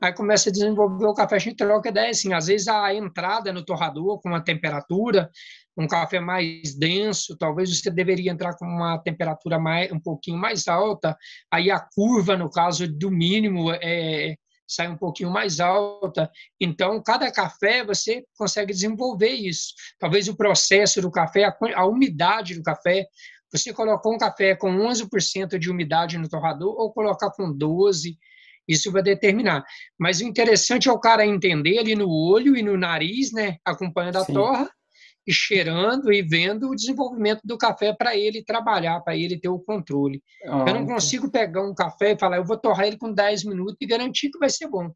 [0.00, 3.52] aí começa a desenvolver o café, a gente troca ideias, assim, às vezes a entrada
[3.52, 5.30] no torrador com a temperatura,
[5.76, 10.68] um café mais denso, talvez você deveria entrar com uma temperatura mais, um pouquinho mais
[10.68, 11.16] alta,
[11.50, 14.36] aí a curva, no caso do mínimo, é,
[14.70, 16.30] sai um pouquinho mais alta.
[16.60, 19.74] Então, cada café você consegue desenvolver isso.
[19.98, 23.06] Talvez o processo do café, a, a umidade do café,
[23.52, 28.16] você colocou um café com 11% de umidade no torrador ou colocar com 12%,
[28.68, 29.64] isso vai determinar.
[29.98, 34.18] Mas o interessante é o cara entender ali no olho e no nariz, né, acompanhando
[34.18, 34.34] a Sim.
[34.34, 34.70] torra,
[35.30, 39.60] e cheirando e vendo o desenvolvimento do café para ele trabalhar, para ele ter o
[39.60, 40.20] controle.
[40.44, 43.44] Ah, eu não consigo pegar um café e falar, eu vou torrar ele com 10
[43.44, 44.90] minutos e garantir que vai ser bom.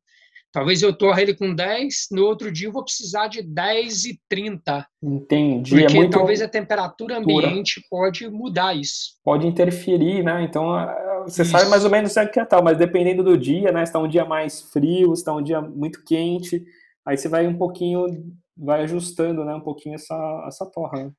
[0.53, 4.21] Talvez eu torre ele com 10, no outro dia eu vou precisar de 10 e
[4.29, 4.87] 30.
[5.03, 5.77] Entendi.
[5.77, 6.13] É porque é muito...
[6.13, 9.17] talvez a temperatura ambiente pode mudar isso.
[9.25, 10.45] Pode interferir, né?
[10.45, 10.67] Então,
[11.25, 11.51] você isso.
[11.51, 13.85] sabe mais ou menos o que é tal, mas dependendo do dia, né?
[13.85, 16.65] Se está um dia mais frio, se está um dia muito quente,
[17.05, 18.07] aí você vai um pouquinho
[18.57, 21.13] vai ajustando, né, um pouquinho essa, essa torra, né?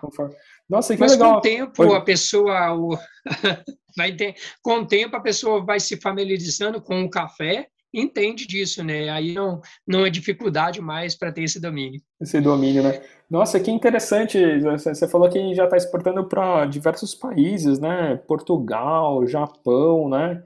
[0.00, 0.34] Conforme...
[0.68, 1.32] Nossa, que Mas legal.
[1.32, 2.98] com o tempo a pessoa o...
[3.96, 4.34] vai ter...
[4.62, 7.68] com o tempo a pessoa vai se familiarizando com o café
[8.00, 9.08] entende disso, né?
[9.08, 12.00] Aí não, não é dificuldade mais para ter esse domínio.
[12.20, 13.02] Esse domínio, né?
[13.28, 14.38] Nossa, que interessante.
[14.60, 18.16] Você falou que já está exportando para diversos países, né?
[18.28, 20.42] Portugal, Japão, né?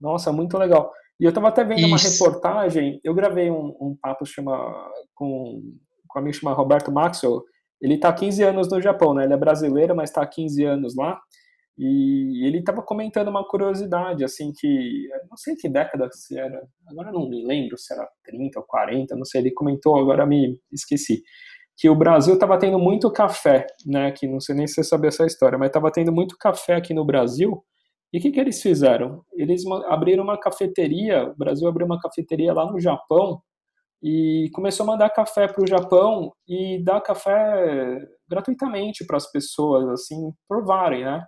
[0.00, 0.92] Nossa, muito legal.
[1.20, 1.86] E eu estava até vendo Isso.
[1.86, 4.56] uma reportagem, eu gravei um, um papo chama,
[5.14, 5.60] com,
[6.08, 7.44] com um amigo chamado Roberto Maxwell,
[7.80, 9.24] ele está há 15 anos no Japão, né?
[9.24, 11.20] Ele é brasileiro, mas está há 15 anos lá.
[11.78, 17.10] E ele estava comentando uma curiosidade, assim, que não sei que década se era, agora
[17.10, 21.22] não me lembro se era 30 ou 40, não sei, ele comentou, agora me esqueci,
[21.78, 25.08] que o Brasil estava tendo muito café, né, que não sei nem se você sabia
[25.08, 27.64] essa história, mas estava tendo muito café aqui no Brasil,
[28.12, 29.24] e o que, que eles fizeram?
[29.32, 33.40] Eles abriram uma cafeteria, o Brasil abriu uma cafeteria lá no Japão
[34.02, 37.98] e começou a mandar café para o Japão e dar café
[38.28, 41.24] gratuitamente para as pessoas, assim, provarem, né?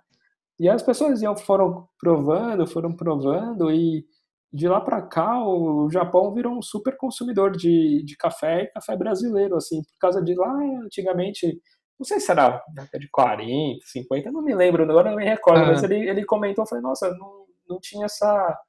[0.59, 4.05] E as pessoas iam, foram provando, foram provando e
[4.51, 8.95] de lá para cá o Japão virou um super consumidor de, de café e café
[8.95, 10.53] brasileiro, assim, por causa de lá
[10.83, 11.59] antigamente
[11.99, 15.63] não sei se era década de 40, 50, não me lembro, agora não me recordo,
[15.63, 15.67] ah.
[15.67, 18.59] mas ele, ele comentou, falei, nossa, não, não tinha essa,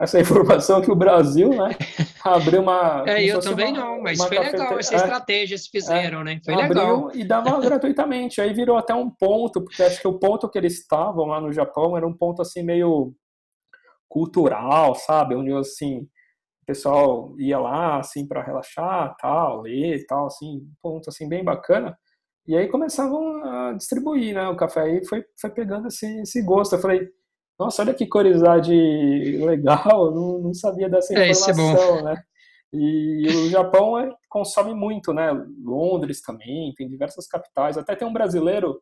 [0.00, 1.76] essa informação que o Brasil, né,
[2.24, 3.04] abriu uma...
[3.06, 6.40] É, eu também uma, não, mas foi legal essa é, estratégia que fizeram, é, né,
[6.44, 7.10] foi abriu legal.
[7.14, 10.80] e dava gratuitamente, aí virou até um ponto, porque acho que o ponto que eles
[10.80, 13.12] estavam lá no Japão era um ponto, assim, meio
[14.08, 15.98] cultural, sabe, onde, assim,
[16.62, 21.44] o pessoal ia lá, assim, para relaxar, tal, ler, tal, assim, um ponto, assim, bem
[21.44, 21.98] bacana,
[22.48, 26.74] e aí começavam a distribuir né, o café e foi, foi pegando esse, esse gosto.
[26.74, 27.06] Eu falei,
[27.60, 28.72] nossa, olha que curiosidade
[29.44, 32.22] legal, não, não sabia dessa é, é informação, é, né?
[32.72, 35.30] E o Japão é, consome muito, né?
[35.62, 37.76] Londres também, tem diversas capitais.
[37.76, 38.80] Até tem um brasileiro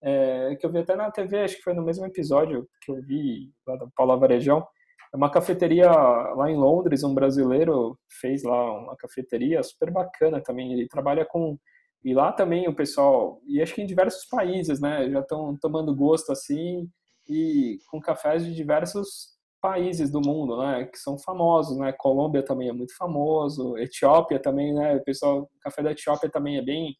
[0.00, 3.02] é, que eu vi até na TV, acho que foi no mesmo episódio que eu
[3.02, 4.64] vi lá da Paula Varejão.
[5.12, 10.72] É uma cafeteria lá em Londres, um brasileiro fez lá uma cafeteria super bacana também.
[10.72, 11.58] Ele trabalha com
[12.04, 15.94] e lá também o pessoal, e acho que em diversos países, né, já estão tomando
[15.94, 16.88] gosto assim,
[17.28, 22.68] e com cafés de diversos países do mundo, né, que são famosos, né, Colômbia também
[22.68, 26.94] é muito famoso, Etiópia também, né, o pessoal, o café da Etiópia também é bem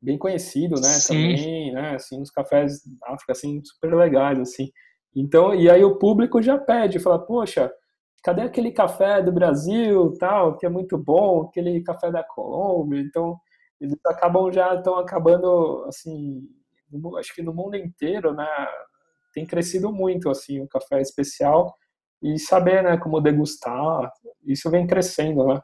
[0.00, 1.14] bem conhecido, né, Sim.
[1.36, 4.70] também, né, assim, os cafés da África, assim, super legais, assim.
[5.14, 7.68] Então, e aí o público já pede, fala, poxa,
[8.22, 13.36] cadê aquele café do Brasil, tal, que é muito bom, aquele café da Colômbia, então
[13.80, 16.42] eles acabam já estão acabando assim,
[16.90, 18.46] no, acho que no mundo inteiro, né?
[19.32, 21.74] Tem crescido muito assim o café especial
[22.22, 24.10] e saber, né, como degustar,
[24.44, 25.62] isso vem crescendo, né?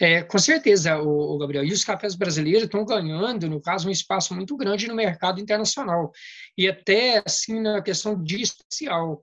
[0.00, 1.62] É, com certeza, o, Gabriel.
[1.62, 6.10] E os cafés brasileiros estão ganhando, no caso, um espaço muito grande no mercado internacional.
[6.56, 9.20] E até, assim, na questão de especial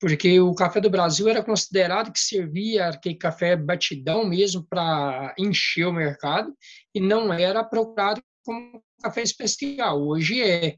[0.00, 5.86] porque o café do Brasil era considerado que servia aquele café batidão mesmo para encher
[5.86, 6.52] o mercado
[6.94, 10.02] e não era procurado como café especial.
[10.02, 10.76] Hoje é.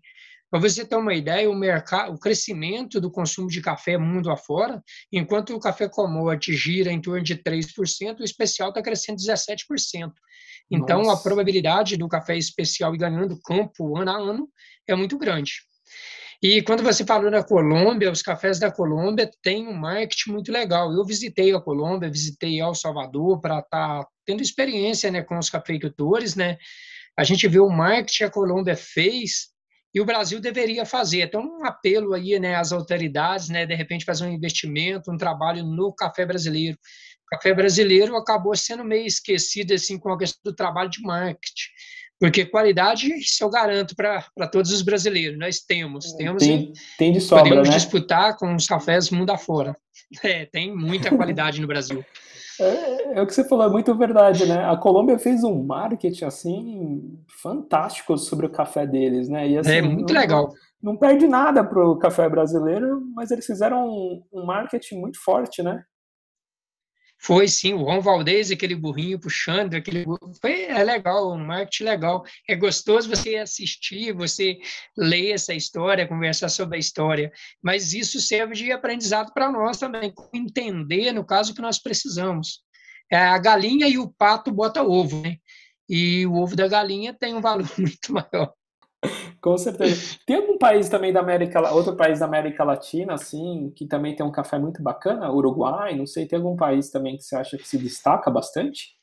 [0.51, 4.83] Para você ter uma ideia, o mercado, o crescimento do consumo de café mundo afora,
[5.11, 10.13] enquanto o café commodity gira em torno de 3%, o especial está crescendo 17%.
[10.71, 11.21] Então, Nossa.
[11.21, 14.49] a probabilidade do café especial ir ganhando campo ano a ano
[14.87, 15.55] é muito grande.
[16.43, 20.93] E quando você falou da Colômbia, os cafés da Colômbia têm um marketing muito legal.
[20.93, 25.49] Eu visitei a Colômbia, visitei El Salvador para estar tá tendo experiência né, com os
[25.49, 26.35] cafeicultores.
[26.35, 26.59] Né?
[27.17, 29.53] A gente vê o marketing que a Colômbia fez
[29.95, 31.23] e o Brasil deveria fazer.
[31.23, 35.65] Então, um apelo aí né, às autoridades, né, de repente fazer um investimento, um trabalho
[35.65, 36.77] no café brasileiro.
[37.25, 41.71] O café brasileiro acabou sendo meio esquecido assim com a questão do trabalho de marketing.
[42.23, 45.37] Porque qualidade, isso eu garanto para todos os brasileiros.
[45.37, 47.75] Nós temos, temos tem, tem de sobra, podemos né?
[47.75, 49.77] disputar com os cafés mundo afora.
[50.23, 52.05] É, tem muita qualidade no Brasil.
[52.61, 54.63] É, é, o que você falou, é muito verdade, né?
[54.67, 59.49] A Colômbia fez um marketing assim fantástico sobre o café deles, né?
[59.49, 60.53] E, assim, é muito não, legal.
[60.83, 65.63] Não, perde nada para o café brasileiro, mas eles fizeram um, um marketing muito forte,
[65.63, 65.83] né?
[67.25, 70.05] Foi sim, o Ron Valdez, aquele burrinho puxando, aquele
[70.41, 72.25] foi é legal, um marketing legal.
[72.49, 74.59] É gostoso você assistir, você
[74.97, 77.31] ler essa história, conversar sobre a história,
[77.63, 82.61] mas isso serve de aprendizado para nós também, entender, no caso, que nós precisamos.
[83.09, 85.37] É, a galinha e o pato bota ovo, né?
[85.89, 88.53] E o ovo da galinha tem um valor muito maior.
[89.43, 90.19] Com certeza.
[90.25, 94.25] Tem algum país também da América, outro país da América Latina, assim, que também tem
[94.25, 95.33] um café muito bacana?
[95.33, 98.97] Uruguai, não sei, tem algum país também que você acha que se destaca bastante?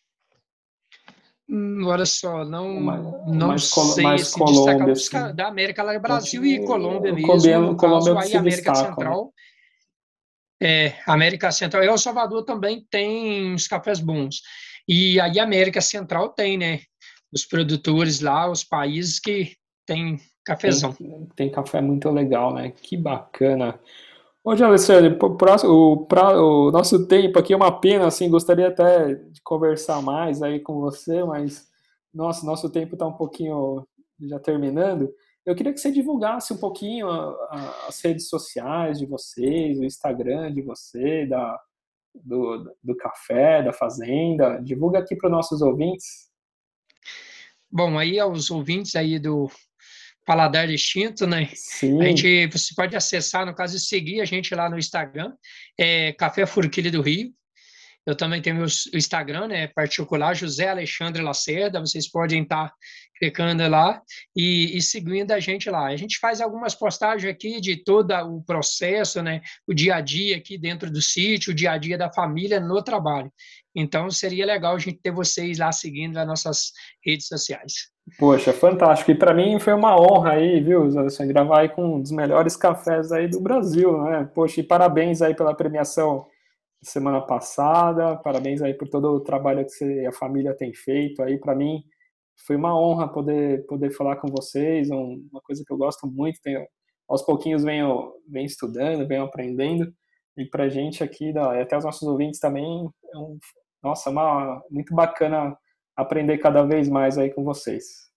[1.50, 2.80] Hum, olha só, não,
[3.28, 5.36] não mais, sei mais se Colômbia, assim.
[5.36, 7.28] da América lá, Brasil e Colômbia mesmo.
[7.28, 9.34] Colômbia, Colômbia caso, aí América destaca, Central.
[10.62, 10.68] Né?
[10.70, 11.84] É, América Central.
[11.84, 14.42] E El Salvador também tem uns cafés bons.
[14.88, 16.80] E aí América Central tem, né?
[17.34, 20.20] Os produtores lá, os países que tem
[20.50, 20.94] cafezão.
[20.94, 22.72] Tem, tem café muito legal, né?
[22.72, 23.80] Que bacana.
[24.44, 29.42] Hoje, Alessandro, o, pra, o nosso tempo aqui é uma pena, assim, gostaria até de
[29.42, 31.68] conversar mais aí com você, mas
[32.14, 33.86] nossa, nosso tempo está um pouquinho
[34.22, 35.14] já terminando.
[35.46, 39.84] Eu queria que você divulgasse um pouquinho a, a, as redes sociais de vocês, o
[39.84, 41.60] Instagram de você, da,
[42.14, 44.60] do, do café, da fazenda.
[44.64, 46.30] Divulga aqui para os nossos ouvintes.
[47.72, 49.50] Bom, aí aos ouvintes aí do
[50.30, 51.50] Paladar Distinto, né?
[51.56, 52.00] Sim.
[52.00, 55.34] A gente, você pode acessar, no caso, seguir a gente lá no Instagram,
[55.76, 57.34] é Café Furquilha do Rio.
[58.06, 62.72] Eu também tenho o Instagram, né, particular, José Alexandre Lacerda, vocês podem estar
[63.18, 64.00] clicando lá
[64.36, 65.88] e, e, seguindo a gente lá.
[65.88, 70.38] A gente faz algumas postagens aqui de todo o processo, né, o dia a dia
[70.38, 73.34] aqui dentro do sítio, o dia a dia da família no trabalho.
[73.76, 76.72] Então, seria legal a gente ter vocês lá seguindo as nossas
[77.04, 77.90] redes sociais.
[78.18, 79.12] Poxa, fantástico.
[79.12, 82.56] E para mim foi uma honra aí, viu, Zé, gravar aí com um dos melhores
[82.56, 84.30] cafés aí do Brasil, né?
[84.34, 86.26] Poxa, e parabéns aí pela premiação
[86.82, 91.22] semana passada, parabéns aí por todo o trabalho que você e a família tem feito
[91.22, 91.38] aí.
[91.38, 91.84] Para mim
[92.48, 96.66] foi uma honra poder poder falar com vocês, uma coisa que eu gosto muito, tenho,
[97.08, 99.94] aos pouquinhos venho, venho estudando, venho aprendendo.
[100.38, 103.38] E para gente aqui, e até os nossos ouvintes também, é um,
[103.84, 105.58] nossa, uma, muito bacana
[106.02, 108.10] aprender cada vez mais aí com vocês.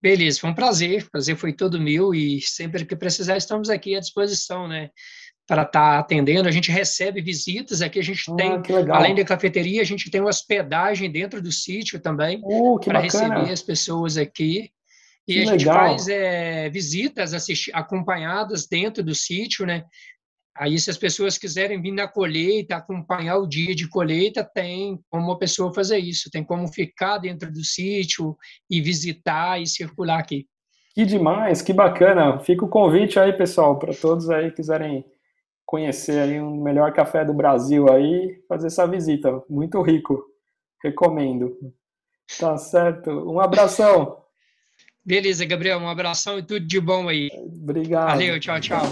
[0.00, 3.96] Beleza, foi um prazer, o prazer foi todo meu e sempre que precisar estamos aqui
[3.96, 4.90] à disposição, né,
[5.44, 6.48] para estar tá atendendo.
[6.48, 10.20] A gente recebe visitas, aqui a gente ah, tem, além da cafeteria, a gente tem
[10.20, 14.70] hospedagem dentro do sítio também, uh, para receber as pessoas aqui.
[15.26, 15.74] E que a gente legal.
[15.74, 17.32] faz é, visitas
[17.74, 19.84] acompanhadas dentro do sítio, né?
[20.58, 25.30] Aí, se as pessoas quiserem vir na colheita, acompanhar o dia de colheita, tem como
[25.30, 28.36] a pessoa fazer isso, tem como ficar dentro do sítio
[28.68, 30.46] e visitar e circular aqui.
[30.94, 32.40] Que demais, que bacana.
[32.40, 35.04] Fica o convite aí, pessoal, para todos aí que quiserem
[35.64, 39.40] conhecer aí um melhor café do Brasil aí, fazer essa visita.
[39.48, 40.24] Muito rico.
[40.82, 41.56] Recomendo.
[42.40, 43.10] Tá certo.
[43.10, 44.16] Um abração.
[45.04, 45.78] Beleza, Gabriel.
[45.78, 47.28] Um abração e tudo de bom aí.
[47.34, 48.08] Obrigado.
[48.08, 48.82] Valeu, tchau, tchau.